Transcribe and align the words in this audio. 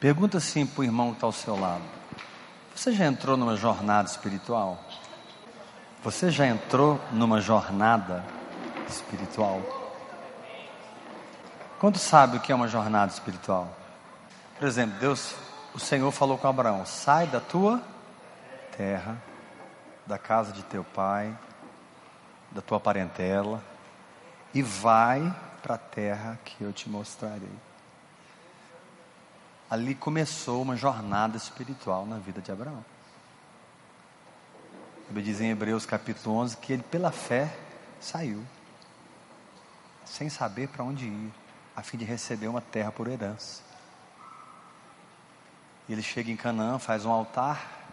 Pergunta 0.00 0.38
assim 0.38 0.64
para 0.64 0.80
o 0.80 0.84
irmão 0.84 1.10
que 1.10 1.16
está 1.18 1.26
ao 1.26 1.32
seu 1.32 1.60
lado: 1.60 1.84
Você 2.74 2.90
já 2.90 3.04
entrou 3.04 3.36
numa 3.36 3.54
jornada 3.54 4.08
espiritual? 4.08 4.82
Você 6.02 6.30
já 6.30 6.46
entrou 6.46 6.98
numa 7.12 7.38
jornada 7.38 8.24
espiritual? 8.88 9.60
Quanto 11.78 11.98
sabe 11.98 12.38
o 12.38 12.40
que 12.40 12.50
é 12.50 12.54
uma 12.54 12.66
jornada 12.66 13.12
espiritual? 13.12 13.76
Por 14.58 14.66
exemplo, 14.66 14.98
Deus, 14.98 15.34
o 15.74 15.78
Senhor 15.78 16.10
falou 16.10 16.38
com 16.38 16.48
Abraão: 16.48 16.86
sai 16.86 17.26
da 17.26 17.38
tua 17.38 17.82
terra, 18.74 19.22
da 20.06 20.16
casa 20.16 20.50
de 20.50 20.62
teu 20.62 20.82
pai, 20.82 21.36
da 22.50 22.62
tua 22.62 22.80
parentela, 22.80 23.62
e 24.54 24.62
vai 24.62 25.30
para 25.62 25.74
a 25.74 25.78
terra 25.78 26.38
que 26.42 26.64
eu 26.64 26.72
te 26.72 26.88
mostrarei. 26.88 27.69
Ali 29.70 29.94
começou 29.94 30.60
uma 30.60 30.76
jornada 30.76 31.36
espiritual 31.36 32.04
na 32.04 32.18
vida 32.18 32.40
de 32.40 32.50
Abraão. 32.50 32.84
Ele 35.08 35.22
diz 35.22 35.40
em 35.40 35.50
Hebreus 35.50 35.86
capítulo 35.86 36.36
11 36.38 36.56
que 36.56 36.72
ele, 36.72 36.82
pela 36.82 37.12
fé, 37.12 37.56
saiu, 38.00 38.44
sem 40.04 40.28
saber 40.28 40.68
para 40.68 40.82
onde 40.82 41.06
ir, 41.06 41.32
a 41.76 41.82
fim 41.82 41.96
de 41.96 42.04
receber 42.04 42.48
uma 42.48 42.60
terra 42.60 42.90
por 42.90 43.06
herança. 43.06 43.62
Ele 45.88 46.02
chega 46.02 46.32
em 46.32 46.36
Canaã, 46.36 46.78
faz 46.80 47.04
um 47.04 47.12
altar. 47.12 47.88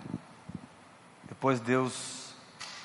Depois 1.27 1.59
Deus 1.59 2.33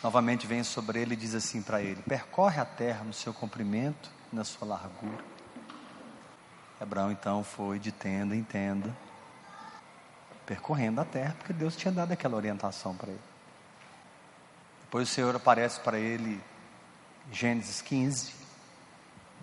novamente 0.02 0.46
vem 0.46 0.62
sobre 0.62 1.00
ele 1.00 1.14
e 1.14 1.16
diz 1.16 1.34
assim 1.34 1.62
para 1.62 1.80
ele: 1.80 2.02
percorre 2.02 2.60
a 2.60 2.64
terra 2.66 3.04
no 3.04 3.12
seu 3.14 3.32
comprimento 3.32 4.10
e 4.30 4.36
na 4.36 4.44
sua 4.44 4.68
largura. 4.68 5.24
Abraão 6.82 7.12
então 7.12 7.44
foi 7.44 7.78
de 7.78 7.92
tenda 7.92 8.34
em 8.34 8.42
tenda, 8.42 8.94
percorrendo 10.44 11.00
a 11.00 11.04
terra, 11.04 11.34
porque 11.38 11.52
Deus 11.52 11.76
tinha 11.76 11.92
dado 11.92 12.12
aquela 12.12 12.36
orientação 12.36 12.94
para 12.94 13.10
ele. 13.10 13.20
Depois 14.82 15.08
o 15.08 15.12
Senhor 15.12 15.34
aparece 15.34 15.80
para 15.80 15.98
ele, 15.98 16.40
Gênesis 17.30 17.80
15. 17.80 18.34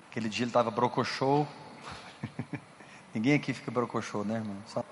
Aquele 0.10 0.28
dia 0.28 0.44
ele 0.44 0.50
estava 0.50 0.70
brocochô. 0.70 1.48
Ninguém 3.16 3.36
aqui 3.36 3.54
fica 3.54 3.72
brocochô, 3.72 4.23
né, 4.23 4.36
irmão? 4.36 4.58
Só... 4.67 4.84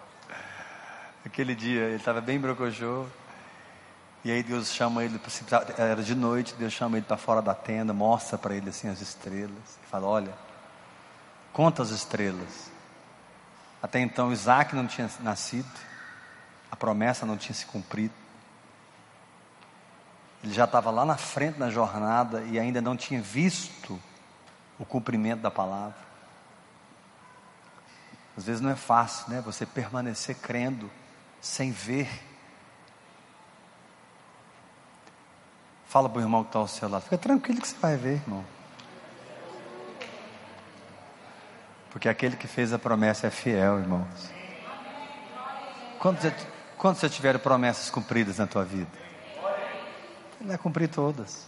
Aquele 1.26 1.54
dia 1.54 1.84
ele 1.84 1.98
estava 1.98 2.22
bem 2.22 2.40
brocochô. 2.40 3.06
E 4.24 4.32
aí 4.32 4.42
Deus 4.42 4.74
chama 4.74 5.04
ele, 5.04 5.20
era 5.78 6.02
de 6.02 6.16
noite, 6.16 6.56
Deus 6.56 6.74
chama 6.74 6.98
ele 6.98 7.06
para 7.06 7.18
fora 7.18 7.42
da 7.42 7.54
tenda, 7.54 7.94
mostra 7.94 8.38
para 8.38 8.56
ele 8.56 8.70
assim 8.70 8.88
as 8.90 9.02
estrelas. 9.02 9.80
E 9.84 9.88
fala: 9.88 10.08
Olha, 10.08 10.34
conta 11.58 11.82
as 11.82 11.90
estrelas. 11.90 12.70
Até 13.82 14.00
então 14.00 14.32
Isaac 14.32 14.76
não 14.76 14.86
tinha 14.86 15.10
nascido, 15.22 15.68
a 16.70 16.76
promessa 16.76 17.26
não 17.26 17.36
tinha 17.36 17.56
se 17.56 17.66
cumprido. 17.66 18.14
Ele 20.44 20.54
já 20.54 20.66
estava 20.66 20.92
lá 20.92 21.04
na 21.04 21.18
frente 21.18 21.58
na 21.58 21.72
jornada 21.72 22.44
e 22.44 22.60
ainda 22.60 22.80
não 22.80 22.96
tinha 22.96 23.20
visto 23.20 24.00
o 24.78 24.86
cumprimento 24.86 25.42
da 25.42 25.50
palavra. 25.50 25.98
Às 28.38 28.44
vezes 28.44 28.62
não 28.62 28.70
é 28.70 28.76
fácil, 28.76 29.32
né? 29.32 29.42
Você 29.42 29.66
permanecer 29.66 30.36
crendo 30.36 30.92
sem 31.42 31.72
ver. 31.72 32.08
Fala 35.88 36.08
para 36.08 36.20
o 36.20 36.22
irmão 36.22 36.44
que 36.44 36.50
está 36.50 36.60
ao 36.60 36.68
seu 36.68 36.88
lado. 36.88 37.02
Fica 37.02 37.18
tranquilo 37.18 37.60
que 37.60 37.68
você 37.68 37.78
vai 37.80 37.98
ver, 37.98 38.18
irmão. 38.18 38.57
Porque 41.98 42.08
aquele 42.08 42.36
que 42.38 42.46
fez 42.48 42.72
a 42.72 42.78
promessa 42.78 43.26
é 43.26 43.32
fiel, 43.32 43.80
irmãos. 43.80 44.30
Quando 45.98 46.22
você, 46.22 46.32
quando 46.78 46.96
você 46.96 47.10
tiver 47.10 47.40
promessas 47.40 47.90
cumpridas 47.90 48.38
na 48.38 48.46
tua 48.46 48.64
vida? 48.64 48.92
Ele 50.40 50.50
vai 50.50 50.60
cumprir 50.60 50.90
todas. 50.90 51.48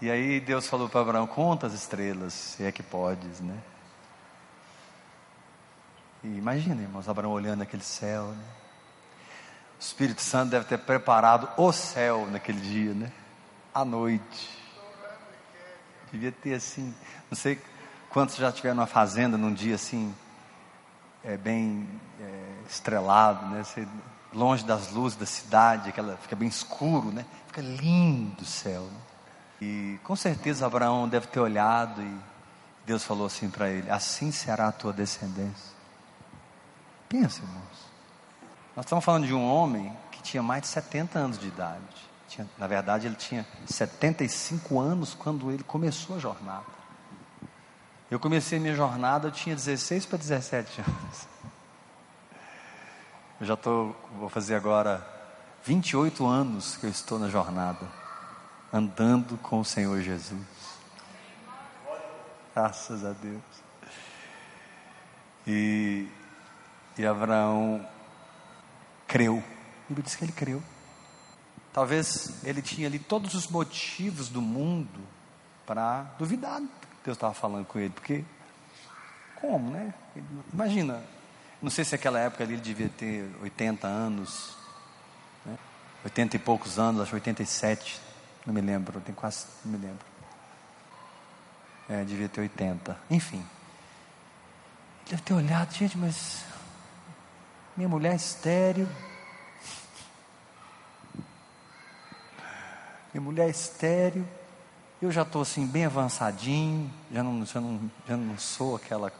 E 0.00 0.10
aí 0.10 0.40
Deus 0.40 0.66
falou 0.68 0.88
para 0.88 1.02
Abraão: 1.02 1.26
conta 1.26 1.66
as 1.66 1.74
estrelas, 1.74 2.32
se 2.32 2.64
é 2.64 2.72
que 2.72 2.82
podes, 2.82 3.40
né? 3.40 3.58
E 6.24 6.28
imagina, 6.28 6.80
irmãos, 6.80 7.10
Abraão 7.10 7.30
olhando 7.30 7.60
aquele 7.60 7.84
céu, 7.84 8.28
né? 8.28 8.44
O 9.78 9.82
Espírito 9.82 10.22
Santo 10.22 10.52
deve 10.52 10.64
ter 10.64 10.78
preparado 10.78 11.46
o 11.58 11.70
céu 11.72 12.26
naquele 12.26 12.60
dia, 12.62 12.94
né? 12.94 13.12
À 13.74 13.84
noite. 13.84 14.48
Devia 16.12 16.32
ter 16.32 16.54
assim, 16.54 16.94
não 17.30 17.36
sei 17.36 17.60
quantos 18.10 18.36
já 18.36 18.50
tiveram 18.50 18.76
numa 18.76 18.86
fazenda 18.86 19.38
num 19.38 19.52
dia 19.52 19.76
assim, 19.76 20.14
é, 21.24 21.36
bem 21.36 21.88
é, 22.20 22.68
estrelado, 22.68 23.46
né? 23.46 23.62
Você 23.62 23.86
longe 24.32 24.64
das 24.64 24.90
luzes 24.90 25.18
da 25.18 25.26
cidade, 25.26 25.88
aquela 25.88 26.16
fica 26.16 26.36
bem 26.36 26.48
escuro, 26.48 27.10
né? 27.10 27.24
Fica 27.46 27.60
lindo 27.60 28.42
o 28.42 28.46
céu. 28.46 28.82
Né? 28.82 29.00
E 29.60 29.98
com 30.04 30.16
certeza 30.16 30.66
Abraão 30.66 31.08
deve 31.08 31.26
ter 31.26 31.40
olhado 31.40 32.02
e 32.02 32.18
Deus 32.86 33.04
falou 33.04 33.26
assim 33.26 33.50
para 33.50 33.68
ele: 33.68 33.90
Assim 33.90 34.32
será 34.32 34.68
a 34.68 34.72
tua 34.72 34.92
descendência. 34.92 35.70
Pensa, 37.08 37.42
irmãos. 37.42 37.90
Nós 38.76 38.86
estamos 38.86 39.04
falando 39.04 39.26
de 39.26 39.34
um 39.34 39.44
homem 39.44 39.94
que 40.12 40.22
tinha 40.22 40.42
mais 40.42 40.62
de 40.62 40.68
70 40.68 41.18
anos 41.18 41.38
de 41.38 41.48
idade. 41.48 42.09
Tinha, 42.30 42.48
na 42.56 42.68
verdade, 42.68 43.08
ele 43.08 43.16
tinha 43.16 43.44
75 43.66 44.78
anos 44.78 45.14
quando 45.14 45.50
ele 45.50 45.64
começou 45.64 46.14
a 46.14 46.18
jornada. 46.20 46.64
Eu 48.08 48.20
comecei 48.20 48.60
minha 48.60 48.74
jornada, 48.74 49.26
eu 49.26 49.32
tinha 49.32 49.54
16 49.54 50.06
para 50.06 50.16
17 50.16 50.80
anos. 50.80 51.28
Eu 53.40 53.46
já 53.46 53.54
estou, 53.54 53.96
vou 54.16 54.28
fazer 54.28 54.54
agora 54.54 55.04
28 55.64 56.24
anos 56.24 56.76
que 56.76 56.86
eu 56.86 56.90
estou 56.90 57.18
na 57.18 57.28
jornada, 57.28 57.88
andando 58.72 59.36
com 59.38 59.58
o 59.58 59.64
Senhor 59.64 60.00
Jesus. 60.00 60.40
Graças 62.54 63.04
a 63.04 63.10
Deus. 63.10 63.42
E, 65.44 66.06
e 66.96 67.04
Abraão 67.04 67.84
creu. 69.08 69.38
A 69.38 69.88
Bíblia 69.88 70.04
diz 70.04 70.14
que 70.14 70.24
ele 70.24 70.32
creu. 70.32 70.62
Talvez 71.72 72.44
ele 72.44 72.60
tinha 72.62 72.88
ali 72.88 72.98
todos 72.98 73.34
os 73.34 73.46
motivos 73.46 74.28
do 74.28 74.42
mundo 74.42 75.00
para 75.64 76.02
duvidar 76.18 76.60
do 76.60 76.66
que 76.66 76.96
Deus 77.04 77.16
estava 77.16 77.32
falando 77.32 77.64
com 77.64 77.78
ele, 77.78 77.90
porque 77.90 78.24
como, 79.40 79.70
né? 79.70 79.94
Imagina, 80.52 81.02
não 81.62 81.70
sei 81.70 81.84
se 81.84 81.92
naquela 81.92 82.18
época 82.18 82.42
ele 82.42 82.56
devia 82.56 82.88
ter 82.88 83.30
80 83.40 83.86
anos, 83.86 84.56
né? 85.46 85.56
80 86.04 86.36
e 86.36 86.38
poucos 86.38 86.78
anos, 86.78 87.02
acho 87.02 87.14
87, 87.14 88.00
não 88.44 88.52
me 88.52 88.60
lembro, 88.60 89.00
tem 89.00 89.14
quase, 89.14 89.46
não 89.64 89.72
me 89.72 89.86
lembro. 89.86 90.04
É, 91.88 92.04
devia 92.04 92.28
ter 92.28 92.40
80, 92.40 92.98
enfim. 93.10 93.44
Deve 95.08 95.22
ter 95.22 95.34
olhado, 95.34 95.72
gente, 95.74 95.96
mas 95.98 96.44
minha 97.76 97.88
mulher 97.88 98.12
é 98.12 98.16
estéreo. 98.16 98.88
Minha 103.12 103.22
mulher 103.22 103.48
é 103.48 103.50
estéreo. 103.50 104.26
Eu 105.02 105.10
já 105.10 105.22
estou 105.22 105.42
assim 105.42 105.66
bem 105.66 105.86
avançadinho, 105.86 106.92
já 107.10 107.22
não, 107.22 107.44
já 107.46 107.60
não, 107.60 107.90
já 108.06 108.16
não 108.16 108.38
sou 108.38 108.76
aquela 108.76 109.10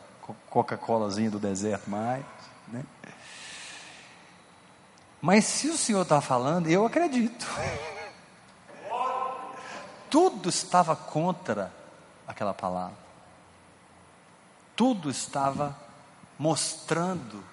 Coca-Colazinha 0.51 1.31
do 1.31 1.39
deserto 1.39 1.89
mais. 1.89 2.25
Né? 2.69 2.85
Mas 5.21 5.45
se 5.45 5.69
o 5.69 5.77
Senhor 5.77 6.03
está 6.03 6.21
falando, 6.21 6.69
eu 6.69 6.85
acredito. 6.85 7.47
Tudo 10.09 10.49
estava 10.49 10.95
contra 10.95 11.73
aquela 12.27 12.55
palavra. 12.55 12.99
Tudo 14.77 15.11
estava 15.11 15.77
mostrando 16.39 17.45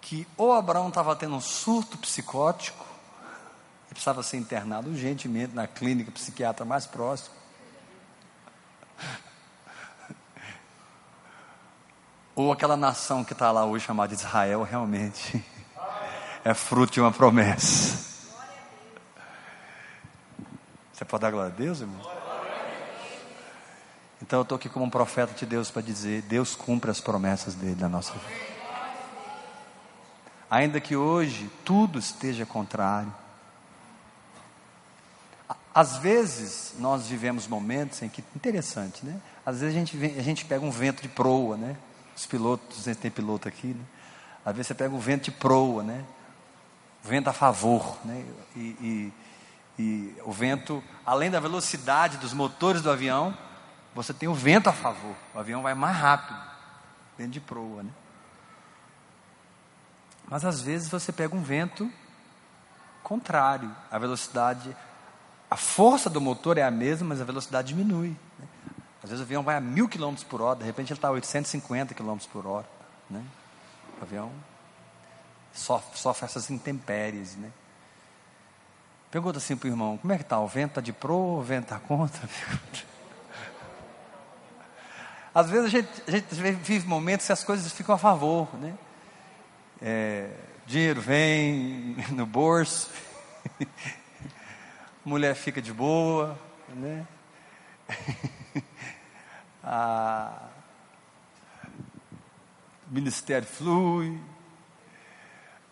que 0.00 0.26
ou 0.36 0.52
Abraão 0.52 0.88
estava 0.88 1.14
tendo 1.16 1.34
um 1.34 1.40
surto 1.40 1.98
psicótico, 1.98 2.84
precisava 3.98 4.22
ser 4.22 4.36
internado 4.36 4.90
urgentemente 4.90 5.52
na 5.56 5.66
clínica 5.66 6.12
psiquiatra 6.12 6.64
mais 6.64 6.86
próxima, 6.86 7.34
ou 12.32 12.52
aquela 12.52 12.76
nação 12.76 13.24
que 13.24 13.32
está 13.32 13.50
lá 13.50 13.64
hoje 13.64 13.84
chamada 13.84 14.14
Israel 14.14 14.62
realmente 14.62 15.44
é 16.44 16.54
fruto 16.54 16.92
de 16.92 17.00
uma 17.00 17.10
promessa. 17.10 18.06
Você 20.92 21.04
pode 21.04 21.22
dar 21.22 21.32
glória 21.32 21.52
a 21.52 21.56
Deus, 21.56 21.80
irmão? 21.80 22.00
Então 24.22 24.38
eu 24.38 24.42
estou 24.42 24.54
aqui 24.54 24.68
como 24.68 24.84
um 24.84 24.90
profeta 24.90 25.34
de 25.34 25.44
Deus 25.44 25.72
para 25.72 25.82
dizer: 25.82 26.22
Deus 26.22 26.54
cumpre 26.54 26.88
as 26.88 27.00
promessas 27.00 27.54
dele 27.54 27.80
na 27.80 27.88
nossa 27.88 28.12
vida. 28.12 28.58
Ainda 30.48 30.80
que 30.80 30.94
hoje 30.94 31.50
tudo 31.64 31.98
esteja 31.98 32.46
contrário. 32.46 33.12
Às 35.74 35.96
vezes 35.98 36.74
nós 36.78 37.06
vivemos 37.06 37.46
momentos 37.46 38.02
em 38.02 38.08
que, 38.08 38.24
interessante, 38.34 39.04
né? 39.04 39.20
Às 39.44 39.60
vezes 39.60 39.74
a 39.74 39.78
gente, 39.78 39.96
vem, 39.96 40.18
a 40.18 40.22
gente 40.22 40.44
pega 40.44 40.64
um 40.64 40.70
vento 40.70 41.02
de 41.02 41.08
proa, 41.08 41.56
né? 41.56 41.76
Os 42.16 42.26
pilotos, 42.26 42.80
a 42.80 42.92
gente 42.92 43.00
tem 43.00 43.10
piloto 43.10 43.46
aqui, 43.46 43.68
né? 43.68 43.84
Às 44.44 44.54
vezes 44.54 44.68
você 44.68 44.74
pega 44.74 44.94
o 44.94 44.98
vento 44.98 45.24
de 45.24 45.30
proa, 45.30 45.82
né? 45.82 46.04
Vento 47.02 47.28
a 47.28 47.32
favor, 47.32 47.98
né? 48.04 48.24
E, 48.56 48.60
e, 48.60 49.12
e 49.78 50.14
o 50.24 50.32
vento, 50.32 50.82
além 51.04 51.30
da 51.30 51.38
velocidade 51.38 52.16
dos 52.16 52.32
motores 52.32 52.82
do 52.82 52.90
avião, 52.90 53.36
você 53.94 54.12
tem 54.12 54.28
o 54.28 54.34
vento 54.34 54.68
a 54.68 54.72
favor. 54.72 55.14
O 55.34 55.38
avião 55.38 55.62
vai 55.62 55.74
mais 55.74 55.96
rápido, 55.96 56.38
vento 57.16 57.30
de 57.30 57.40
proa, 57.40 57.82
né? 57.82 57.90
Mas 60.28 60.44
às 60.44 60.60
vezes 60.60 60.88
você 60.88 61.12
pega 61.12 61.34
um 61.34 61.42
vento 61.42 61.90
contrário, 63.02 63.74
a 63.90 63.98
velocidade, 63.98 64.76
a 65.50 65.56
força 65.56 66.10
do 66.10 66.20
motor 66.20 66.58
é 66.58 66.62
a 66.62 66.70
mesma, 66.70 67.08
mas 67.08 67.20
a 67.20 67.24
velocidade 67.24 67.68
diminui. 67.68 68.16
Né? 68.38 68.46
Às 69.02 69.10
vezes 69.10 69.20
o 69.20 69.24
avião 69.24 69.42
vai 69.42 69.56
a 69.56 69.60
mil 69.60 69.88
quilômetros 69.88 70.24
por 70.24 70.42
hora, 70.42 70.58
de 70.58 70.64
repente 70.64 70.92
ele 70.92 70.98
está 70.98 71.08
a 71.08 71.12
850 71.12 71.94
quilômetros 71.94 72.28
por 72.30 72.46
hora. 72.46 72.66
Né? 73.08 73.24
O 73.98 74.02
avião 74.02 74.30
sofre, 75.52 75.98
sofre 75.98 76.26
essas 76.26 76.50
intempéries. 76.50 77.36
Né? 77.36 77.50
Pergunta 79.10 79.38
assim 79.38 79.56
para 79.56 79.68
o 79.68 79.70
irmão: 79.70 79.96
como 79.96 80.12
é 80.12 80.16
que 80.16 80.22
está? 80.22 80.38
O 80.38 80.46
vento 80.46 80.72
está 80.72 80.80
de 80.80 80.92
pro 80.92 81.14
ou 81.14 81.38
o 81.38 81.42
vento 81.42 81.64
está 81.64 81.78
contra? 81.78 82.28
Às 85.34 85.48
vezes 85.50 85.66
a 85.66 85.68
gente, 85.68 85.88
a 86.06 86.10
gente 86.10 86.34
vive 86.34 86.86
momentos 86.86 87.26
que 87.26 87.32
as 87.32 87.44
coisas 87.44 87.72
ficam 87.72 87.94
a 87.94 87.98
favor, 87.98 88.48
né? 88.56 88.74
É, 89.80 90.30
dinheiro 90.66 91.00
vem 91.00 91.96
no 92.10 92.26
bolso, 92.26 92.90
mulher 95.08 95.34
fica 95.34 95.60
de 95.62 95.72
boa, 95.72 96.38
né? 96.68 97.06
A, 99.70 100.48
o 102.90 102.94
ministério 102.94 103.46
flui, 103.46 104.18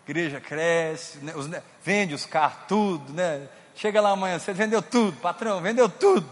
a 0.05 0.09
igreja 0.09 0.39
cresce, 0.39 1.17
né? 1.19 1.33
os, 1.35 1.49
vende 1.83 2.13
os 2.13 2.25
carros, 2.25 2.59
tudo, 2.67 3.13
né? 3.13 3.47
Chega 3.75 3.99
lá 3.99 4.11
amanhã, 4.11 4.37
você 4.37 4.53
vendeu 4.53 4.81
tudo, 4.83 5.17
patrão, 5.17 5.61
vendeu 5.61 5.89
tudo. 5.89 6.29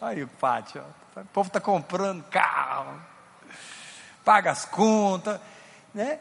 Aí 0.00 0.22
o 0.22 0.28
pátio, 0.28 0.84
ó, 1.16 1.20
o 1.20 1.24
povo 1.26 1.46
está 1.46 1.60
comprando 1.60 2.22
carro, 2.24 3.00
paga 4.24 4.50
as 4.50 4.66
contas, 4.66 5.40
né? 5.94 6.18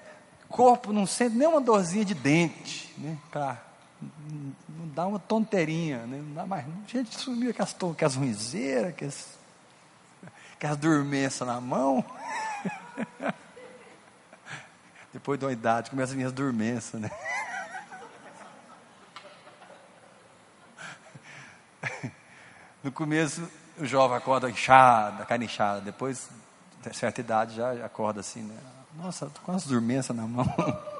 corpo 0.47 0.93
não 0.93 1.05
sente 1.05 1.35
nem 1.35 1.47
uma 1.47 1.59
dorzinha 1.59 2.05
de 2.05 2.13
dente, 2.13 2.93
né? 2.97 3.17
Não 4.01 4.87
dá 4.93 5.07
uma 5.07 5.19
tonteirinha, 5.19 6.05
né? 6.05 6.17
Não 6.17 6.33
dá 6.33 6.45
mais. 6.45 6.65
Gente, 6.87 7.17
sumiu 7.17 7.49
aquelas, 7.49 7.75
aquelas 7.91 8.15
ruizeiras, 8.15 8.89
aquelas, 8.89 9.37
aquelas 10.53 10.77
dormências 10.77 11.47
na 11.47 11.59
mão. 11.59 12.05
Depois 15.11 15.39
de 15.39 15.45
uma 15.45 15.51
idade, 15.51 15.89
começa 15.89 16.11
as 16.11 16.15
minhas 16.15 16.31
dormências, 16.31 17.01
né? 17.01 17.09
No 22.83 22.91
começo, 22.91 23.49
o 23.77 23.85
jovem 23.85 24.15
acorda 24.15 24.49
inchado, 24.49 25.25
carne 25.25 25.45
inchada. 25.45 25.81
Depois, 25.81 26.29
de 26.81 26.95
certa 26.95 27.19
idade, 27.19 27.55
já 27.55 27.85
acorda 27.85 28.21
assim, 28.21 28.43
né? 28.43 28.55
Nossa, 28.95 29.25
tô 29.29 29.41
com 29.41 29.51
as 29.51 29.65
dormências 29.65 30.15
na 30.15 30.25
mão. 30.25 30.45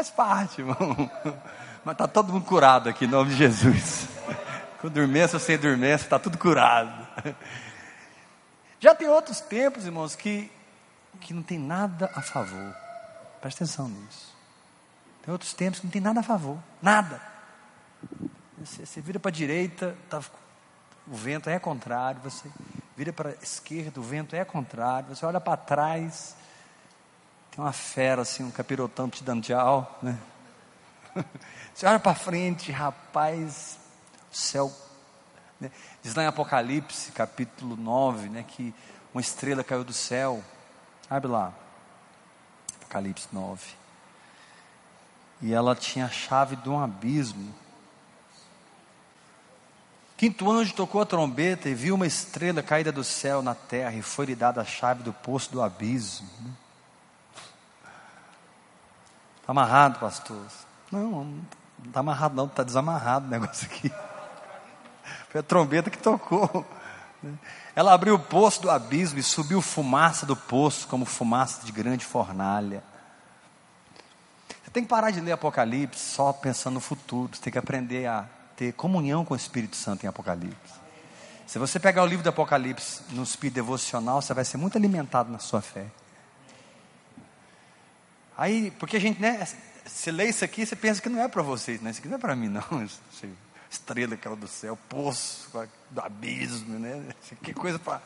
Faz 0.00 0.08
parte, 0.08 0.62
irmão. 0.62 1.10
Mas 1.84 1.92
está 1.92 2.08
todo 2.08 2.32
mundo 2.32 2.46
curado 2.46 2.88
aqui, 2.88 3.04
em 3.04 3.08
nome 3.08 3.32
de 3.32 3.36
Jesus. 3.36 4.08
Com 4.80 4.88
dormência 4.88 5.36
ou 5.36 5.40
sem 5.40 5.58
dormência, 5.58 6.06
está 6.06 6.18
tudo 6.18 6.38
curado. 6.38 7.06
Já 8.80 8.94
tem 8.94 9.06
outros 9.08 9.42
tempos, 9.42 9.84
irmãos, 9.84 10.16
que, 10.16 10.50
que 11.20 11.34
não 11.34 11.42
tem 11.42 11.58
nada 11.58 12.10
a 12.14 12.22
favor. 12.22 12.74
Presta 13.42 13.64
atenção 13.64 13.90
nisso. 13.90 14.34
Tem 15.22 15.32
outros 15.32 15.52
tempos 15.52 15.80
que 15.80 15.86
não 15.86 15.92
tem 15.92 16.00
nada 16.00 16.20
a 16.20 16.22
favor. 16.22 16.56
Nada. 16.80 17.20
Você, 18.56 18.86
você 18.86 19.02
vira 19.02 19.20
para 19.20 19.28
a 19.28 19.32
direita, 19.32 19.94
tá, 20.08 20.22
o 21.06 21.14
vento 21.14 21.50
é 21.50 21.58
contrário. 21.58 22.22
Você 22.22 22.48
vira 22.96 23.12
para 23.12 23.32
a 23.32 23.34
esquerda, 23.42 24.00
o 24.00 24.02
vento 24.02 24.34
é 24.34 24.46
contrário, 24.46 25.14
você 25.14 25.26
olha 25.26 25.42
para 25.42 25.58
trás, 25.58 26.34
tem 27.50 27.64
uma 27.64 27.72
fera 27.72 28.22
assim, 28.22 28.44
um 28.44 28.50
capirotão 28.50 29.08
te 29.08 29.24
dando 29.24 29.42
tchau, 29.42 29.98
né? 30.02 30.18
Você 31.74 31.86
olha 31.86 31.98
para 31.98 32.14
frente, 32.14 32.70
rapaz, 32.70 33.78
o 34.30 34.36
céu. 34.36 34.72
Né? 35.60 35.70
Diz 36.02 36.14
lá 36.14 36.22
em 36.22 36.26
Apocalipse, 36.26 37.12
capítulo 37.12 37.76
9, 37.76 38.28
né, 38.28 38.44
que 38.46 38.74
uma 39.12 39.20
estrela 39.20 39.64
caiu 39.64 39.84
do 39.84 39.92
céu. 39.92 40.42
Abre 41.08 41.30
lá. 41.30 41.52
Apocalipse 42.76 43.28
9. 43.32 43.60
E 45.42 45.52
ela 45.52 45.74
tinha 45.74 46.06
a 46.06 46.10
chave 46.10 46.56
de 46.56 46.68
um 46.68 46.78
abismo. 46.78 47.54
Quinto 50.16 50.50
anjo 50.50 50.74
tocou 50.74 51.00
a 51.00 51.06
trombeta 51.06 51.68
e 51.68 51.74
viu 51.74 51.94
uma 51.94 52.06
estrela 52.06 52.62
caída 52.62 52.92
do 52.92 53.02
céu 53.02 53.40
na 53.40 53.54
terra 53.54 53.94
e 53.94 54.02
foi-lhe 54.02 54.34
dada 54.34 54.60
a 54.60 54.66
chave 54.66 55.02
do 55.02 55.14
poço 55.14 55.50
do 55.50 55.62
abismo. 55.62 56.28
Amarrado, 59.50 59.98
pastor? 59.98 60.46
Não, 60.92 61.24
não 61.24 61.42
está 61.84 61.98
amarrado 61.98 62.36
não, 62.36 62.44
está 62.44 62.62
desamarrado 62.62 63.26
o 63.26 63.28
negócio 63.28 63.66
aqui. 63.66 63.92
Foi 65.28 65.40
a 65.40 65.42
trombeta 65.42 65.90
que 65.90 65.98
tocou. 65.98 66.64
Ela 67.74 67.92
abriu 67.92 68.14
o 68.14 68.18
poço 68.20 68.62
do 68.62 68.70
abismo 68.70 69.18
e 69.18 69.24
subiu 69.24 69.60
fumaça 69.60 70.24
do 70.24 70.36
poço 70.36 70.86
como 70.86 71.04
fumaça 71.04 71.66
de 71.66 71.72
grande 71.72 72.04
fornalha. 72.04 72.80
Você 74.62 74.70
tem 74.70 74.84
que 74.84 74.88
parar 74.88 75.10
de 75.10 75.20
ler 75.20 75.32
Apocalipse 75.32 75.98
só 75.98 76.32
pensando 76.32 76.74
no 76.74 76.80
futuro. 76.80 77.34
Você 77.34 77.42
tem 77.42 77.52
que 77.52 77.58
aprender 77.58 78.06
a 78.06 78.26
ter 78.54 78.72
comunhão 78.74 79.24
com 79.24 79.34
o 79.34 79.36
Espírito 79.36 79.74
Santo 79.74 80.04
em 80.04 80.08
Apocalipse. 80.08 80.74
Se 81.44 81.58
você 81.58 81.80
pegar 81.80 82.04
o 82.04 82.06
livro 82.06 82.22
do 82.22 82.28
Apocalipse 82.28 83.02
no 83.10 83.24
espírito 83.24 83.56
devocional, 83.56 84.22
você 84.22 84.32
vai 84.32 84.44
ser 84.44 84.58
muito 84.58 84.78
alimentado 84.78 85.28
na 85.32 85.40
sua 85.40 85.60
fé. 85.60 85.86
Aí, 88.40 88.70
porque 88.78 88.96
a 88.96 89.00
gente, 89.00 89.20
né, 89.20 89.46
você 89.84 90.10
lê 90.10 90.30
isso 90.30 90.42
aqui, 90.42 90.64
você 90.64 90.74
pensa 90.74 91.02
que 91.02 91.10
não 91.10 91.20
é 91.20 91.28
para 91.28 91.42
vocês, 91.42 91.78
né? 91.82 91.90
Isso 91.90 92.00
aqui 92.00 92.08
não 92.08 92.16
é 92.16 92.18
para 92.18 92.34
mim, 92.34 92.48
não. 92.48 92.62
Estrela 93.70 94.16
que 94.16 94.26
é 94.26 94.34
do 94.34 94.48
céu, 94.48 94.78
poço 94.88 95.50
do 95.90 96.00
abismo, 96.00 96.78
né? 96.78 97.04
Que 97.42 97.52
coisa 97.52 97.78
para. 97.78 98.00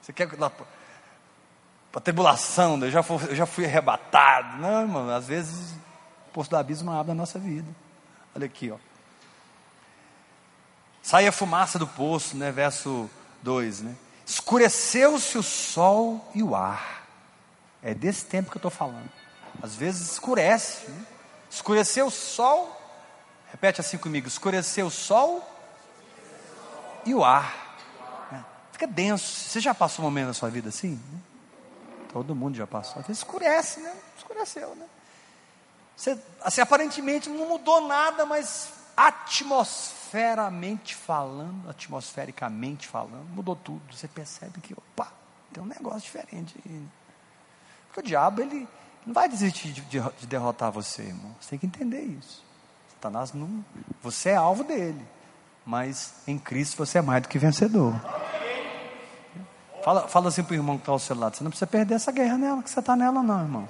Você 0.00 0.10
quer 0.10 0.26
para 0.26 2.00
tribulação, 2.02 2.78
né? 2.78 2.86
eu 2.86 2.90
já, 2.90 3.02
fui, 3.02 3.16
eu 3.28 3.36
já 3.36 3.44
fui 3.44 3.66
arrebatado. 3.66 4.56
Não, 4.56 4.80
irmão, 4.80 5.10
às 5.10 5.26
vezes 5.26 5.72
o 6.28 6.30
poço 6.32 6.48
do 6.48 6.56
abismo 6.56 6.90
abre 6.90 7.12
a 7.12 7.14
nossa 7.14 7.38
vida. 7.38 7.68
Olha 8.34 8.46
aqui, 8.46 8.70
ó. 8.70 8.78
Saia 11.02 11.30
fumaça 11.30 11.78
do 11.78 11.86
poço, 11.86 12.38
né? 12.38 12.50
Verso 12.50 13.08
2, 13.42 13.82
né? 13.82 13.94
Escureceu-se 14.24 15.36
o 15.36 15.42
sol 15.42 16.26
e 16.34 16.42
o 16.42 16.56
ar. 16.56 17.06
É 17.82 17.92
desse 17.92 18.24
tempo 18.24 18.50
que 18.50 18.56
eu 18.56 18.60
estou 18.60 18.70
falando. 18.70 19.27
Às 19.62 19.74
vezes 19.74 20.12
escurece. 20.12 20.88
Né? 20.90 21.06
Escureceu 21.50 22.06
o 22.06 22.10
sol. 22.10 22.74
Repete 23.50 23.80
assim 23.80 23.98
comigo: 23.98 24.28
escureceu 24.28 24.86
o 24.86 24.90
sol 24.90 25.46
e 27.04 27.14
o 27.14 27.24
ar. 27.24 27.76
É. 28.32 28.40
Fica 28.72 28.86
denso. 28.86 29.48
Você 29.48 29.60
já 29.60 29.74
passou 29.74 30.04
um 30.04 30.08
momento 30.08 30.28
na 30.28 30.34
sua 30.34 30.50
vida 30.50 30.68
assim? 30.68 31.00
Né? 31.12 31.20
Todo 32.12 32.34
mundo 32.34 32.56
já 32.56 32.66
passou. 32.66 33.00
Às 33.00 33.06
vezes 33.06 33.22
escurece, 33.22 33.80
né? 33.80 33.94
Escureceu, 34.16 34.74
né? 34.74 34.86
Você, 35.96 36.16
assim, 36.42 36.60
aparentemente 36.60 37.28
não 37.28 37.48
mudou 37.48 37.86
nada, 37.86 38.24
mas 38.24 38.72
atmosfera 38.96 39.98
atmosferamente 40.08 40.94
falando, 40.94 41.68
atmosfericamente 41.68 42.88
falando, 42.88 43.28
mudou 43.34 43.54
tudo. 43.54 43.94
Você 43.94 44.08
percebe 44.08 44.60
que, 44.60 44.72
opa, 44.72 45.12
tem 45.52 45.62
um 45.62 45.66
negócio 45.66 46.00
diferente 46.00 46.54
aí. 46.64 46.88
Porque 47.86 48.00
o 48.00 48.02
diabo, 48.02 48.40
ele 48.40 48.66
não 49.08 49.14
vai 49.14 49.26
desistir 49.26 49.72
de, 49.72 49.80
de, 49.80 50.02
de 50.18 50.26
derrotar 50.26 50.70
você, 50.70 51.00
irmão. 51.00 51.34
Você 51.40 51.50
tem 51.50 51.58
que 51.58 51.64
entender 51.64 52.02
isso. 52.02 52.44
Satanás 52.92 53.32
não. 53.32 53.64
Você 54.02 54.28
é 54.28 54.36
alvo 54.36 54.62
dele. 54.62 55.02
Mas 55.64 56.12
em 56.26 56.38
Cristo 56.38 56.76
você 56.76 56.98
é 56.98 57.00
mais 57.00 57.22
do 57.22 57.28
que 57.28 57.38
vencedor. 57.38 57.94
Fala, 59.82 60.06
fala 60.08 60.28
assim 60.28 60.42
para 60.42 60.52
o 60.52 60.56
irmão 60.56 60.76
que 60.76 60.82
está 60.82 60.92
ao 60.92 60.98
seu 60.98 61.16
lado: 61.18 61.34
você 61.34 61.42
não 61.42 61.50
precisa 61.50 61.66
perder 61.66 61.94
essa 61.94 62.12
guerra 62.12 62.36
nela, 62.36 62.62
que 62.62 62.68
você 62.68 62.80
está 62.80 62.94
nela, 62.94 63.22
não, 63.22 63.40
irmão. 63.40 63.68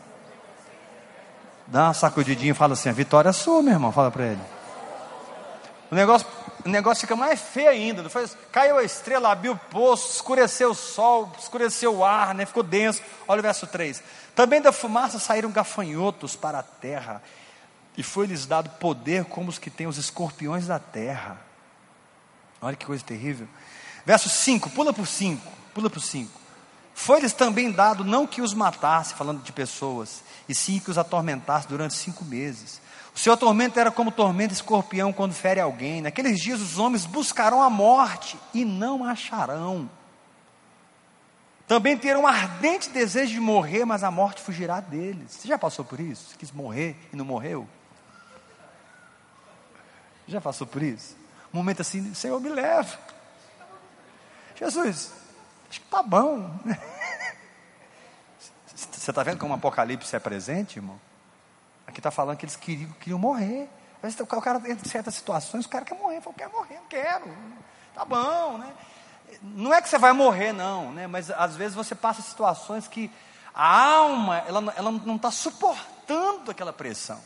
Dá 1.69 1.85
uma 1.85 1.95
sacudidinha 1.95 2.51
e 2.51 2.55
fala 2.55 2.73
assim: 2.73 2.89
a 2.89 2.93
vitória 2.93 3.29
é 3.29 3.33
sua, 3.33 3.63
meu 3.63 3.75
irmão. 3.75 3.93
Fala 3.93 4.11
para 4.11 4.27
ele. 4.27 4.43
O 5.89 5.95
negócio, 5.95 6.27
o 6.65 6.69
negócio 6.69 7.03
fica 7.03 7.15
mais 7.15 7.41
feio 7.41 7.71
ainda. 7.71 8.05
Caiu 8.51 8.79
a 8.79 8.85
estrela, 8.85 9.31
abriu 9.31 9.53
o 9.53 9.59
poço, 9.59 10.15
escureceu 10.15 10.71
o 10.71 10.75
sol, 10.75 11.33
escureceu 11.39 11.97
o 11.97 12.05
ar, 12.05 12.35
né? 12.35 12.45
ficou 12.47 12.63
denso. 12.63 13.03
Olha 13.27 13.41
o 13.41 13.43
verso 13.43 13.67
3. 13.67 14.03
Também 14.35 14.61
da 14.61 14.73
fumaça 14.73 15.19
saíram 15.19 15.51
gafanhotos 15.51 16.37
para 16.37 16.59
a 16.59 16.63
terra, 16.63 17.23
e 17.97 18.03
foi-lhes 18.03 18.47
dado 18.47 18.71
poder 18.79 19.25
como 19.25 19.49
os 19.49 19.59
que 19.59 19.71
têm 19.71 19.87
os 19.87 19.99
escorpiões 19.99 20.67
da 20.67 20.79
terra. 20.79 21.41
Olha 22.61 22.77
que 22.77 22.87
coisa 22.87 23.05
terrível. 23.05 23.49
Verso 24.05 24.29
5, 24.29 24.71
pula 24.71 24.93
por 24.93 25.07
5, 25.07 25.53
pula 25.75 25.91
por 25.91 26.01
5. 26.01 26.49
Foi-lhes 26.95 27.33
também 27.33 27.71
dado 27.71 28.03
não 28.03 28.27
que 28.27 28.43
os 28.43 28.53
matasse, 28.53 29.15
falando 29.15 29.41
de 29.43 29.53
pessoas, 29.53 30.23
e 30.49 30.55
sim 30.55 30.81
que 30.81 30.91
os 30.91 30.99
atormentasse 30.99 31.69
durante 31.69 31.95
cinco 31.95 32.25
meses. 32.25 32.81
Seu 33.19 33.37
tormento 33.37 33.81
era 33.81 33.91
como 33.91 34.13
tormento 34.13 34.55
escorpião 34.55 35.13
quando 35.13 35.33
fere 35.33 35.59
alguém. 35.59 36.01
Naqueles 36.01 36.39
dias 36.39 36.61
os 36.61 36.79
homens 36.79 37.05
buscarão 37.05 37.61
a 37.61 37.69
morte 37.69 38.39
e 38.55 38.65
não 38.65 39.03
acharão. 39.03 39.91
Também 41.67 41.99
terão 41.99 42.23
um 42.23 42.27
ardente 42.29 42.89
desejo 42.91 43.33
de 43.33 43.41
morrer, 43.41 43.85
mas 43.85 44.05
a 44.05 44.11
morte 44.13 44.41
fugirá 44.41 44.79
deles. 44.79 45.33
Você 45.33 45.49
já 45.49 45.59
passou 45.59 45.85
por 45.85 45.99
isso? 45.99 46.31
Você 46.31 46.37
quis 46.37 46.53
morrer 46.53 46.97
e 47.13 47.17
não 47.17 47.25
morreu? 47.25 47.69
Já 50.29 50.41
passou 50.41 50.65
por 50.65 50.81
isso? 50.81 51.17
Um 51.53 51.57
momento 51.57 51.83
assim, 51.83 52.15
Senhor, 52.15 52.41
me 52.41 52.51
leva. 52.51 52.97
Jesus, 54.55 55.13
acho 55.69 55.81
que 55.81 55.87
tá 55.89 56.05
bom. 56.05 56.57
Você 58.77 59.11
está 59.11 59.25
vendo 59.25 59.39
como 59.39 59.53
o 59.55 59.57
Apocalipse 59.57 60.15
é 60.15 60.21
presente, 60.21 60.77
irmão? 60.77 61.01
Aqui 61.89 62.01
está 62.01 62.11
falando 62.11 62.37
que 62.37 62.45
eles 62.45 62.55
queriam, 62.55 62.91
queriam 63.01 63.19
morrer. 63.19 63.67
Às 63.97 64.15
vezes 64.15 64.21
o 64.21 64.27
cara, 64.27 64.61
em 64.71 64.79
certas 64.87 65.15
situações, 65.15 65.65
o 65.65 65.69
cara 65.71 65.87
quer 65.87 65.99
morrer. 65.99 66.21
Fala, 66.21 66.37
quero 66.37 66.53
morrer, 66.53 66.75
não 66.75 66.87
quero. 66.87 67.25
Tá 67.95 68.05
bom, 68.05 68.59
né? 68.59 68.75
Não 69.41 69.73
é 69.73 69.81
que 69.81 69.89
você 69.89 69.97
vai 69.97 70.13
morrer, 70.13 70.53
não, 70.53 70.93
né? 70.93 71.07
Mas 71.07 71.31
às 71.31 71.57
vezes 71.57 71.75
você 71.75 71.95
passa 71.95 72.21
situações 72.21 72.87
que 72.87 73.11
a 73.55 73.85
alma, 73.85 74.37
ela, 74.47 74.75
ela 74.77 74.93
não 74.93 75.17
está 75.17 75.31
suportando 75.31 76.51
aquela 76.51 76.75
pressão. 76.75 77.17